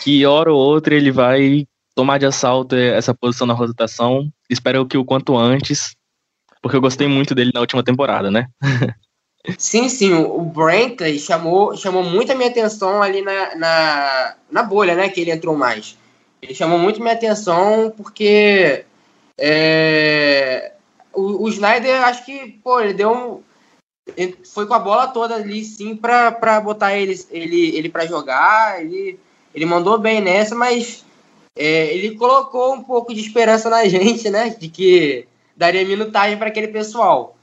que 0.03 0.27
hora 0.27 0.53
ou 0.53 0.59
outra 0.59 0.95
ele 0.95 1.13
vai 1.13 1.67
tomar 1.95 2.19
de 2.19 2.27
assalto 2.27 2.75
essa 2.75 3.15
posição 3.15 3.47
na 3.47 3.55
rotação. 3.55 4.29
Espero 4.51 4.87
que 4.87 4.99
o 4.99 5.05
quanto 5.05 5.37
antes, 5.37 5.97
porque 6.67 6.77
eu 6.77 6.81
gostei 6.81 7.07
muito 7.07 7.33
dele 7.33 7.53
na 7.55 7.61
última 7.61 7.85
temporada, 7.85 8.29
né? 8.29 8.49
Sim, 9.57 9.89
sim, 9.89 10.13
o 10.13 10.41
Brantley 10.41 11.17
chamou, 11.17 11.77
chamou 11.77 12.03
muito 12.03 12.33
a 12.33 12.35
minha 12.35 12.51
atenção 12.51 13.01
ali 13.01 13.23
na, 13.23 13.55
na, 13.55 14.35
na 14.51 14.63
bolha, 14.65 14.97
né, 14.97 15.09
que 15.09 15.21
ele 15.21 15.31
entrou 15.31 15.57
mais. 15.57 15.97
Ele 16.43 16.53
chamou 16.53 16.77
muito 16.77 17.01
minha 17.01 17.15
atenção 17.15 17.95
porque 17.97 18.85
é, 19.39 20.73
o, 21.15 21.45
o 21.45 21.49
Snyder, 21.49 22.03
acho 22.03 22.25
que, 22.25 22.59
pô, 22.65 22.81
ele 22.81 22.95
deu 22.95 23.13
um, 23.13 23.41
foi 24.53 24.67
com 24.67 24.75
a 24.75 24.81
bola 24.81 25.07
toda 25.07 25.37
ali, 25.37 25.65
sim, 25.65 25.95
pra, 25.95 26.33
pra 26.33 26.61
botar 26.61 26.97
ele, 26.97 27.15
ele, 27.31 27.77
ele 27.77 27.89
pra 27.89 28.07
jogar, 28.07 28.83
ele, 28.83 29.21
ele 29.55 29.65
mandou 29.65 29.97
bem 29.99 30.21
nessa, 30.21 30.57
mas 30.57 31.05
é, 31.57 31.95
ele 31.95 32.17
colocou 32.17 32.75
um 32.75 32.83
pouco 32.83 33.15
de 33.15 33.21
esperança 33.21 33.71
na 33.71 33.87
gente, 33.89 34.29
né, 34.29 34.49
de 34.49 34.69
que 34.69 35.29
daria 35.57 35.85
minutagem 35.85 36.37
para 36.37 36.49
aquele 36.49 36.69
pessoal 36.69 37.37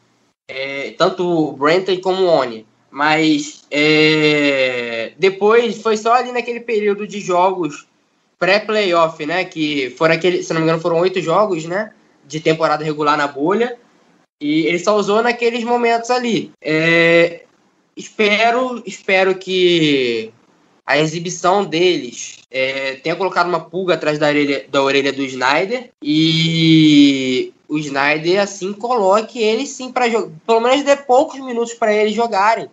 é, 0.48 0.94
tanto 0.98 1.26
o 1.26 1.52
Brenton 1.54 2.00
como 2.02 2.24
o 2.24 2.28
Oni. 2.28 2.66
Mas 2.90 3.66
é, 3.72 5.14
depois 5.18 5.82
foi 5.82 5.98
só 5.98 6.14
ali 6.14 6.32
naquele 6.32 6.60
período 6.60 7.08
de 7.08 7.20
jogos 7.20 7.88
pré-playoff, 8.38 9.26
né? 9.26 9.44
Que 9.46 9.90
foram 9.98 10.14
aquele, 10.14 10.44
se 10.44 10.54
não 10.54 10.62
me 10.62 10.66
engano, 10.66 10.82
foram 10.82 11.00
oito 11.00 11.20
jogos, 11.20 11.66
né? 11.66 11.92
De 12.26 12.40
temporada 12.40 12.84
regular 12.84 13.18
na 13.18 13.28
bolha. 13.28 13.78
E 14.40 14.68
ele 14.68 14.78
só 14.78 14.96
usou 14.96 15.24
naqueles 15.24 15.64
momentos 15.64 16.12
ali. 16.12 16.52
É, 16.62 17.46
espero, 17.98 18.84
espero 18.86 19.36
que 19.36 20.32
a 20.86 20.98
exibição 20.98 21.64
deles 21.64 22.40
é, 22.52 22.96
tenha 22.96 23.16
colocado 23.16 23.48
uma 23.48 23.60
pulga 23.60 23.94
atrás 23.94 24.20
da 24.20 24.28
orelha, 24.28 24.66
da 24.70 24.82
orelha 24.82 25.14
do 25.14 25.24
Snyder 25.24 25.90
e 26.02 27.54
o 27.68 27.78
Snyder 27.78 28.42
assim 28.42 28.74
coloque 28.74 29.40
eles 29.40 29.70
sim 29.70 29.92
para 29.92 30.10
jogar, 30.10 30.32
pelo 30.46 30.60
menos 30.60 30.84
dê 30.84 30.96
poucos 30.96 31.40
minutos 31.40 31.74
para 31.74 31.94
eles 31.94 32.14
jogarem, 32.14 32.70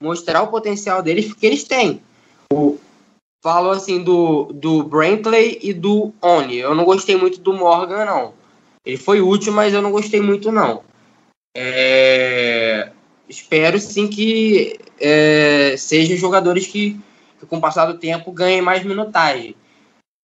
mostrar 0.00 0.42
o 0.42 0.48
potencial 0.48 1.02
deles 1.02 1.32
que 1.32 1.46
eles 1.46 1.64
têm. 1.64 2.02
O, 2.52 2.78
falo 3.42 3.70
assim 3.70 4.02
do, 4.02 4.52
do 4.52 4.84
Brantley 4.84 5.58
e 5.62 5.72
do 5.72 6.12
Oni. 6.22 6.58
Eu 6.58 6.74
não 6.74 6.84
gostei 6.84 7.16
muito 7.16 7.40
do 7.40 7.52
Morgan, 7.52 8.04
não. 8.04 8.34
Ele 8.84 8.96
foi 8.96 9.20
útil, 9.20 9.52
mas 9.52 9.74
eu 9.74 9.82
não 9.82 9.90
gostei 9.90 10.20
muito, 10.20 10.52
não. 10.52 10.82
É, 11.56 12.90
espero 13.28 13.78
sim 13.78 14.08
que 14.08 14.78
é, 15.00 15.74
sejam 15.76 16.16
jogadores 16.16 16.66
que, 16.66 16.98
que, 17.42 17.46
com 17.46 17.56
o 17.56 17.60
passar 17.60 17.86
do 17.86 17.98
tempo, 17.98 18.30
ganhem 18.30 18.62
mais 18.62 18.84
minutagem. 18.84 19.56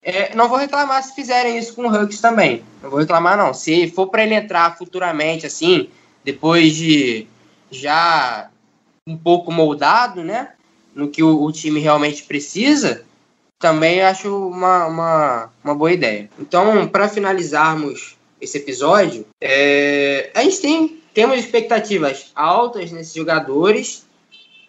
É, 0.03 0.35
não 0.35 0.49
vou 0.49 0.57
reclamar 0.57 1.03
se 1.03 1.15
fizerem 1.15 1.59
isso 1.59 1.75
com 1.75 1.83
o 1.83 1.93
Hux 1.93 2.21
também. 2.21 2.63
Não 2.83 2.89
vou 2.89 3.01
reclamar, 3.01 3.37
não. 3.37 3.53
Se 3.53 3.91
for 3.91 4.07
para 4.07 4.23
ele 4.23 4.35
entrar 4.35 4.77
futuramente, 4.79 5.45
assim, 5.45 5.91
depois 6.25 6.75
de 6.75 7.27
já 7.71 8.49
um 9.07 9.17
pouco 9.17 9.51
moldado, 9.51 10.23
né? 10.23 10.53
No 10.95 11.09
que 11.09 11.23
o, 11.23 11.43
o 11.43 11.53
time 11.53 11.81
realmente 11.81 12.23
precisa, 12.23 13.05
também 13.59 14.01
acho 14.01 14.49
uma, 14.49 14.87
uma, 14.87 15.51
uma 15.65 15.75
boa 15.75 15.93
ideia. 15.93 16.31
Então, 16.39 16.87
para 16.87 17.09
finalizarmos 17.09 18.17
esse 18.41 18.59
episódio, 18.59 19.27
é, 19.41 20.31
a 20.35 20.43
gente 20.43 20.61
tem 20.61 20.99
temos 21.19 21.41
expectativas 21.41 22.31
altas 22.33 22.93
nesses 22.93 23.13
jogadores, 23.13 24.07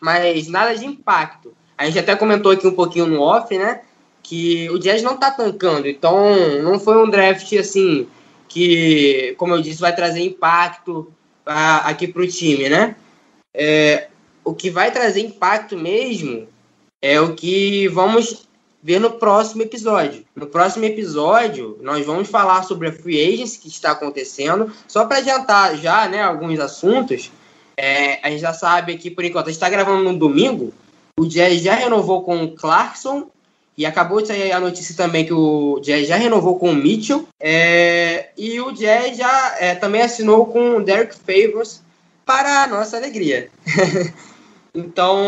mas 0.01 0.47
nada 0.47 0.75
de 0.75 0.83
impacto. 0.83 1.53
A 1.79 1.85
gente 1.85 1.97
até 1.97 2.15
comentou 2.15 2.51
aqui 2.51 2.67
um 2.67 2.75
pouquinho 2.75 3.07
no 3.07 3.21
off, 3.21 3.57
né? 3.57 3.81
que 4.29 4.69
o 4.69 4.77
Jazz 4.77 5.01
não 5.01 5.17
tá 5.17 5.31
tancando, 5.31 5.87
então 5.87 6.61
não 6.61 6.79
foi 6.79 7.03
um 7.03 7.09
draft 7.09 7.51
assim 7.53 8.07
que, 8.47 9.33
como 9.39 9.55
eu 9.55 9.61
disse, 9.61 9.81
vai 9.81 9.95
trazer 9.95 10.21
impacto 10.21 11.11
pra, 11.43 11.77
aqui 11.77 12.07
para 12.07 12.21
o 12.21 12.27
time, 12.27 12.69
né? 12.69 12.95
É, 13.51 14.07
o 14.43 14.53
que 14.53 14.69
vai 14.69 14.91
trazer 14.91 15.21
impacto 15.21 15.75
mesmo 15.75 16.47
é 17.01 17.19
o 17.19 17.33
que 17.33 17.87
vamos 17.87 18.47
ver 18.83 18.99
no 18.99 19.13
próximo 19.13 19.63
episódio. 19.63 20.23
No 20.35 20.45
próximo 20.45 20.85
episódio, 20.85 21.79
nós 21.81 22.05
vamos 22.05 22.29
falar 22.29 22.61
sobre 22.63 22.89
a 22.89 22.93
free 22.93 23.33
agency 23.33 23.59
que 23.59 23.67
está 23.67 23.91
acontecendo. 23.91 24.71
Só 24.87 25.05
para 25.05 25.17
adiantar 25.17 25.75
já, 25.75 26.07
né, 26.07 26.21
alguns 26.21 26.59
assuntos, 26.59 27.31
é, 27.75 28.19
a 28.21 28.29
gente 28.29 28.41
já 28.41 28.53
sabe 28.53 28.93
aqui 28.93 29.09
por 29.09 29.25
enquanto, 29.25 29.47
a 29.47 29.49
gente 29.49 29.57
está 29.57 29.69
gravando 29.69 30.03
no 30.03 30.17
domingo, 30.17 30.71
o 31.19 31.27
Jazz 31.27 31.61
já 31.61 31.75
renovou 31.75 32.23
com 32.23 32.43
o 32.43 32.55
Clarkson 32.55 33.29
e 33.77 33.85
acabou 33.85 34.21
de 34.21 34.29
sair 34.29 34.53
a 34.53 34.59
notícia 34.59 34.95
também 34.95 35.25
que 35.25 35.33
o 35.33 35.79
Jazz 35.81 36.07
já 36.07 36.15
renovou 36.15 36.57
com 36.57 36.69
o 36.69 36.75
Mitchell. 36.75 37.27
É, 37.37 38.29
e 38.37 38.59
o 38.61 38.71
Jazz 38.71 39.17
já 39.17 39.57
é, 39.59 39.75
também 39.75 40.01
assinou 40.01 40.45
com 40.45 40.77
o 40.77 40.83
Derek 40.83 41.13
Favors 41.15 41.81
para 42.25 42.63
a 42.63 42.67
nossa 42.67 42.95
alegria. 42.95 43.49
então, 44.73 45.19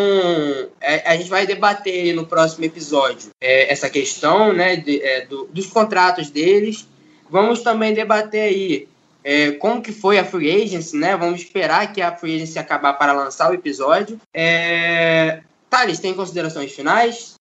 é, 0.79 1.09
a 1.11 1.17
gente 1.17 1.29
vai 1.29 1.45
debater 1.45 2.15
no 2.15 2.25
próximo 2.25 2.63
episódio 2.63 3.29
é, 3.41 3.71
essa 3.71 3.89
questão 3.89 4.53
né, 4.53 4.77
de, 4.77 5.01
é, 5.01 5.25
do, 5.25 5.49
dos 5.51 5.67
contratos 5.67 6.29
deles. 6.29 6.87
Vamos 7.29 7.61
também 7.61 7.93
debater 7.93 8.43
aí 8.43 8.87
é, 9.23 9.51
como 9.51 9.81
que 9.81 9.91
foi 9.91 10.17
a 10.17 10.25
free 10.25 10.63
agency, 10.63 10.95
né? 10.97 11.17
Vamos 11.17 11.41
esperar 11.41 11.91
que 11.91 12.01
a 12.01 12.15
free 12.15 12.35
agency 12.35 12.57
acabar 12.57 12.93
para 12.93 13.13
lançar 13.13 13.51
o 13.51 13.53
episódio. 13.53 14.19
É... 14.33 15.41
Thales, 15.71 15.99
tem 15.99 16.13
considerações 16.13 16.73
finais? 16.73 17.35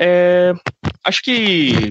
É, 0.00 0.54
acho 1.04 1.22
que 1.22 1.90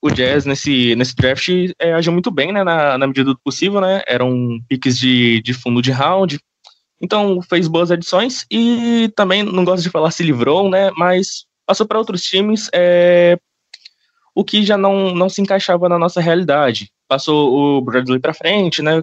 o 0.00 0.10
Jazz 0.10 0.46
nesse, 0.46 0.96
nesse 0.96 1.14
draft 1.14 1.48
é, 1.78 1.92
agiu 1.92 2.12
muito 2.12 2.30
bem, 2.30 2.50
né, 2.50 2.64
na, 2.64 2.96
na 2.96 3.06
medida 3.06 3.30
do 3.30 3.38
possível, 3.38 3.78
né, 3.80 4.02
eram 4.06 4.58
piques 4.66 4.98
de, 4.98 5.42
de 5.42 5.52
fundo 5.52 5.82
de 5.82 5.92
round, 5.92 6.40
então 6.98 7.42
fez 7.42 7.68
boas 7.68 7.90
adições 7.90 8.46
e 8.50 9.12
também, 9.14 9.42
não 9.42 9.66
gosto 9.66 9.82
de 9.82 9.90
falar 9.90 10.10
se 10.10 10.22
livrou, 10.22 10.70
né, 10.70 10.90
mas 10.96 11.44
passou 11.66 11.86
para 11.86 11.98
outros 11.98 12.22
times, 12.22 12.70
é, 12.72 13.38
o 14.34 14.42
que 14.42 14.64
já 14.64 14.78
não, 14.78 15.14
não 15.14 15.28
se 15.28 15.42
encaixava 15.42 15.90
na 15.90 15.98
nossa 15.98 16.22
realidade. 16.22 16.90
Passou 17.06 17.52
o 17.52 17.80
Bradley 17.82 18.18
para 18.18 18.32
frente, 18.32 18.80
né, 18.80 19.02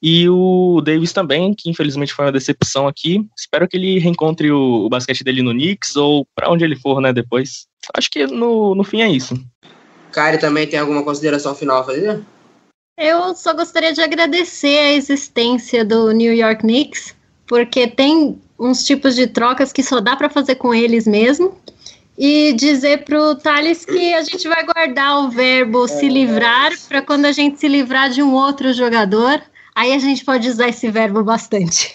E 0.00 0.28
o 0.28 0.80
Davis 0.80 1.12
também, 1.12 1.52
que 1.52 1.68
infelizmente 1.68 2.14
foi 2.14 2.26
uma 2.26 2.32
decepção 2.32 2.86
aqui. 2.86 3.26
Espero 3.36 3.66
que 3.66 3.76
ele 3.76 3.98
reencontre 3.98 4.50
o, 4.50 4.86
o 4.86 4.88
basquete 4.88 5.24
dele 5.24 5.42
no 5.42 5.50
Knicks 5.50 5.96
ou 5.96 6.26
para 6.34 6.50
onde 6.50 6.64
ele 6.64 6.76
for, 6.76 7.00
né, 7.00 7.12
depois. 7.12 7.66
Acho 7.96 8.10
que 8.10 8.26
no, 8.26 8.74
no 8.74 8.84
fim 8.84 9.02
é 9.02 9.08
isso. 9.08 9.34
Kari 10.12 10.38
também 10.38 10.66
tem 10.66 10.78
alguma 10.78 11.02
consideração 11.02 11.54
final 11.54 11.80
a 11.80 11.84
fazer? 11.84 12.20
Eu 12.96 13.34
só 13.34 13.54
gostaria 13.54 13.92
de 13.92 14.00
agradecer 14.00 14.78
a 14.78 14.92
existência 14.92 15.84
do 15.84 16.10
New 16.10 16.34
York 16.34 16.62
Knicks, 16.62 17.14
porque 17.46 17.86
tem 17.86 18.40
uns 18.58 18.84
tipos 18.84 19.14
de 19.14 19.26
trocas 19.26 19.72
que 19.72 19.82
só 19.82 20.00
dá 20.00 20.16
para 20.16 20.28
fazer 20.28 20.56
com 20.56 20.74
eles 20.74 21.06
mesmo. 21.06 21.56
E 22.20 22.52
dizer 22.54 23.04
pro 23.04 23.36
Thales 23.36 23.84
que 23.84 24.12
a 24.12 24.22
gente 24.22 24.48
vai 24.48 24.64
guardar 24.64 25.20
o 25.20 25.30
verbo 25.30 25.86
se 25.86 26.08
livrar 26.08 26.72
para 26.88 27.00
quando 27.00 27.26
a 27.26 27.32
gente 27.32 27.60
se 27.60 27.68
livrar 27.68 28.10
de 28.10 28.20
um 28.20 28.34
outro 28.34 28.72
jogador, 28.72 29.40
aí 29.78 29.92
a 29.92 29.98
gente 29.98 30.24
pode 30.24 30.48
usar 30.48 30.68
esse 30.68 30.90
verbo 30.90 31.22
bastante. 31.22 31.94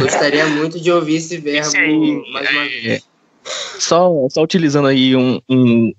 Gostaria 0.00 0.46
muito 0.46 0.80
de 0.80 0.92
ouvir 0.92 1.16
esse 1.16 1.36
verbo 1.38 1.66
esse 1.66 1.76
aí, 1.76 2.32
mais 2.32 2.50
uma 2.50 2.64
é, 2.64 2.68
vez. 2.68 3.08
Só, 3.80 4.28
só 4.30 4.42
utilizando 4.42 4.86
aí 4.86 5.16
um, 5.16 5.40
um 5.48 5.92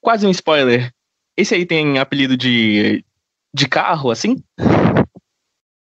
quase 0.00 0.24
um 0.24 0.30
spoiler. 0.30 0.92
Esse 1.36 1.56
aí 1.56 1.66
tem 1.66 1.98
apelido 1.98 2.36
de, 2.36 3.04
de 3.52 3.68
carro, 3.68 4.12
assim? 4.12 4.36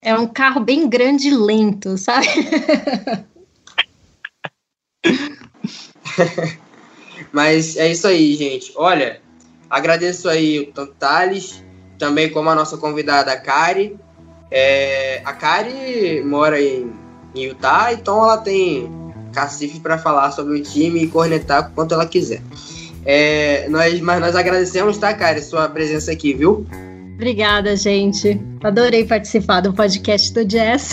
É 0.01 0.15
um 0.15 0.27
carro 0.27 0.61
bem 0.61 0.89
grande 0.89 1.29
e 1.29 1.37
lento, 1.37 1.99
sabe? 1.99 2.29
Mas 7.31 7.77
é 7.77 7.91
isso 7.91 8.07
aí, 8.07 8.35
gente. 8.37 8.73
Olha, 8.75 9.21
agradeço 9.69 10.31
aí 10.31 10.61
o 10.61 10.73
tanto 10.73 10.95
Thales, 10.95 11.63
também 11.99 12.31
como 12.31 12.49
a 12.49 12.55
nossa 12.55 12.79
convidada, 12.79 13.33
a 13.33 13.37
Kari. 13.37 13.99
É, 14.51 15.21
a 15.25 15.33
Kari 15.33 16.23
mora 16.25 16.61
em, 16.61 16.93
em 17.35 17.45
Utah, 17.45 17.93
então 17.93 18.23
ela 18.23 18.39
tem 18.39 18.91
cacife 19.33 19.79
para 19.81 19.99
falar 19.99 20.31
sobre 20.33 20.59
o 20.59 20.63
time 20.63 21.05
e 21.05 21.09
cornetar 21.09 21.71
quanto 21.75 21.95
ela 21.95 22.07
quiser. 22.07 22.43
É, 23.05 23.69
nós, 23.69 24.01
mas 24.01 24.21
nós 24.21 24.37
agradecemos, 24.37 24.99
tá, 24.99 25.15
Kari, 25.15 25.43
sua 25.43 25.69
presença 25.69 26.13
aqui, 26.13 26.35
viu? 26.35 26.67
Obrigada, 27.15 27.75
gente. 27.75 28.41
Adorei 28.63 29.05
participar 29.05 29.61
do 29.61 29.73
podcast 29.73 30.33
do 30.33 30.45
Jazz. 30.45 30.93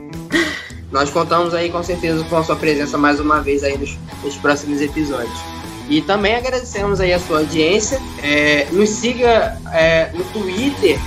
Nós 0.90 1.10
contamos 1.10 1.52
aí 1.52 1.68
com 1.70 1.82
certeza 1.82 2.24
com 2.24 2.36
a 2.36 2.44
sua 2.44 2.56
presença 2.56 2.96
mais 2.96 3.20
uma 3.20 3.40
vez 3.40 3.62
aí 3.62 3.76
nos, 3.76 3.98
nos 4.24 4.36
próximos 4.36 4.80
episódios. 4.80 5.38
E 5.88 6.00
também 6.02 6.34
agradecemos 6.34 7.00
aí 7.00 7.12
a 7.12 7.20
sua 7.20 7.40
audiência. 7.40 8.00
É, 8.22 8.66
nos 8.72 8.88
siga 8.90 9.56
é, 9.72 10.10
no 10.14 10.24
Twitter, 10.24 10.98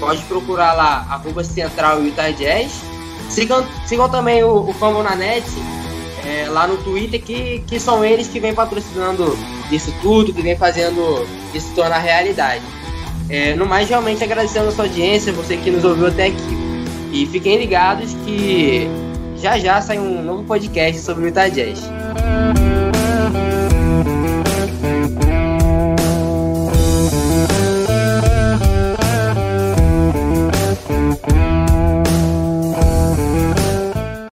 pode 0.00 0.22
procurar 0.22 0.72
lá, 0.72 1.06
arroba 1.10 1.44
Central 1.44 2.02
Utah 2.02 2.30
Jazz. 2.30 2.82
Sigam, 3.28 3.64
sigam 3.86 4.08
também 4.08 4.42
o, 4.42 4.68
o 4.68 4.72
Fumble 4.72 5.04
na 5.04 5.14
Net 5.14 5.46
é, 6.26 6.48
lá 6.48 6.66
no 6.66 6.76
Twitter, 6.78 7.22
que, 7.22 7.62
que 7.66 7.78
são 7.78 8.04
eles 8.04 8.28
que 8.28 8.40
vêm 8.40 8.54
patrocinando 8.54 9.38
isso 9.70 9.94
tudo, 10.02 10.32
que 10.32 10.42
vem 10.42 10.56
fazendo 10.56 11.26
isso 11.54 11.72
tornar 11.74 11.98
realidade. 11.98 12.62
É, 13.28 13.54
no 13.54 13.64
mais, 13.64 13.88
realmente 13.88 14.24
agradecendo 14.24 14.68
a 14.68 14.72
sua 14.72 14.84
audiência, 14.84 15.32
você 15.32 15.56
que 15.56 15.70
nos 15.70 15.84
ouviu 15.84 16.08
até 16.08 16.26
aqui. 16.26 16.60
E 17.12 17.26
fiquem 17.26 17.58
ligados 17.58 18.14
que 18.24 18.88
já 19.36 19.58
já 19.58 19.80
sai 19.80 19.98
um 19.98 20.22
novo 20.22 20.44
podcast 20.44 21.00
sobre 21.00 21.24
o 21.24 21.26
Utah 21.28 21.48
Jazz. 21.48 21.80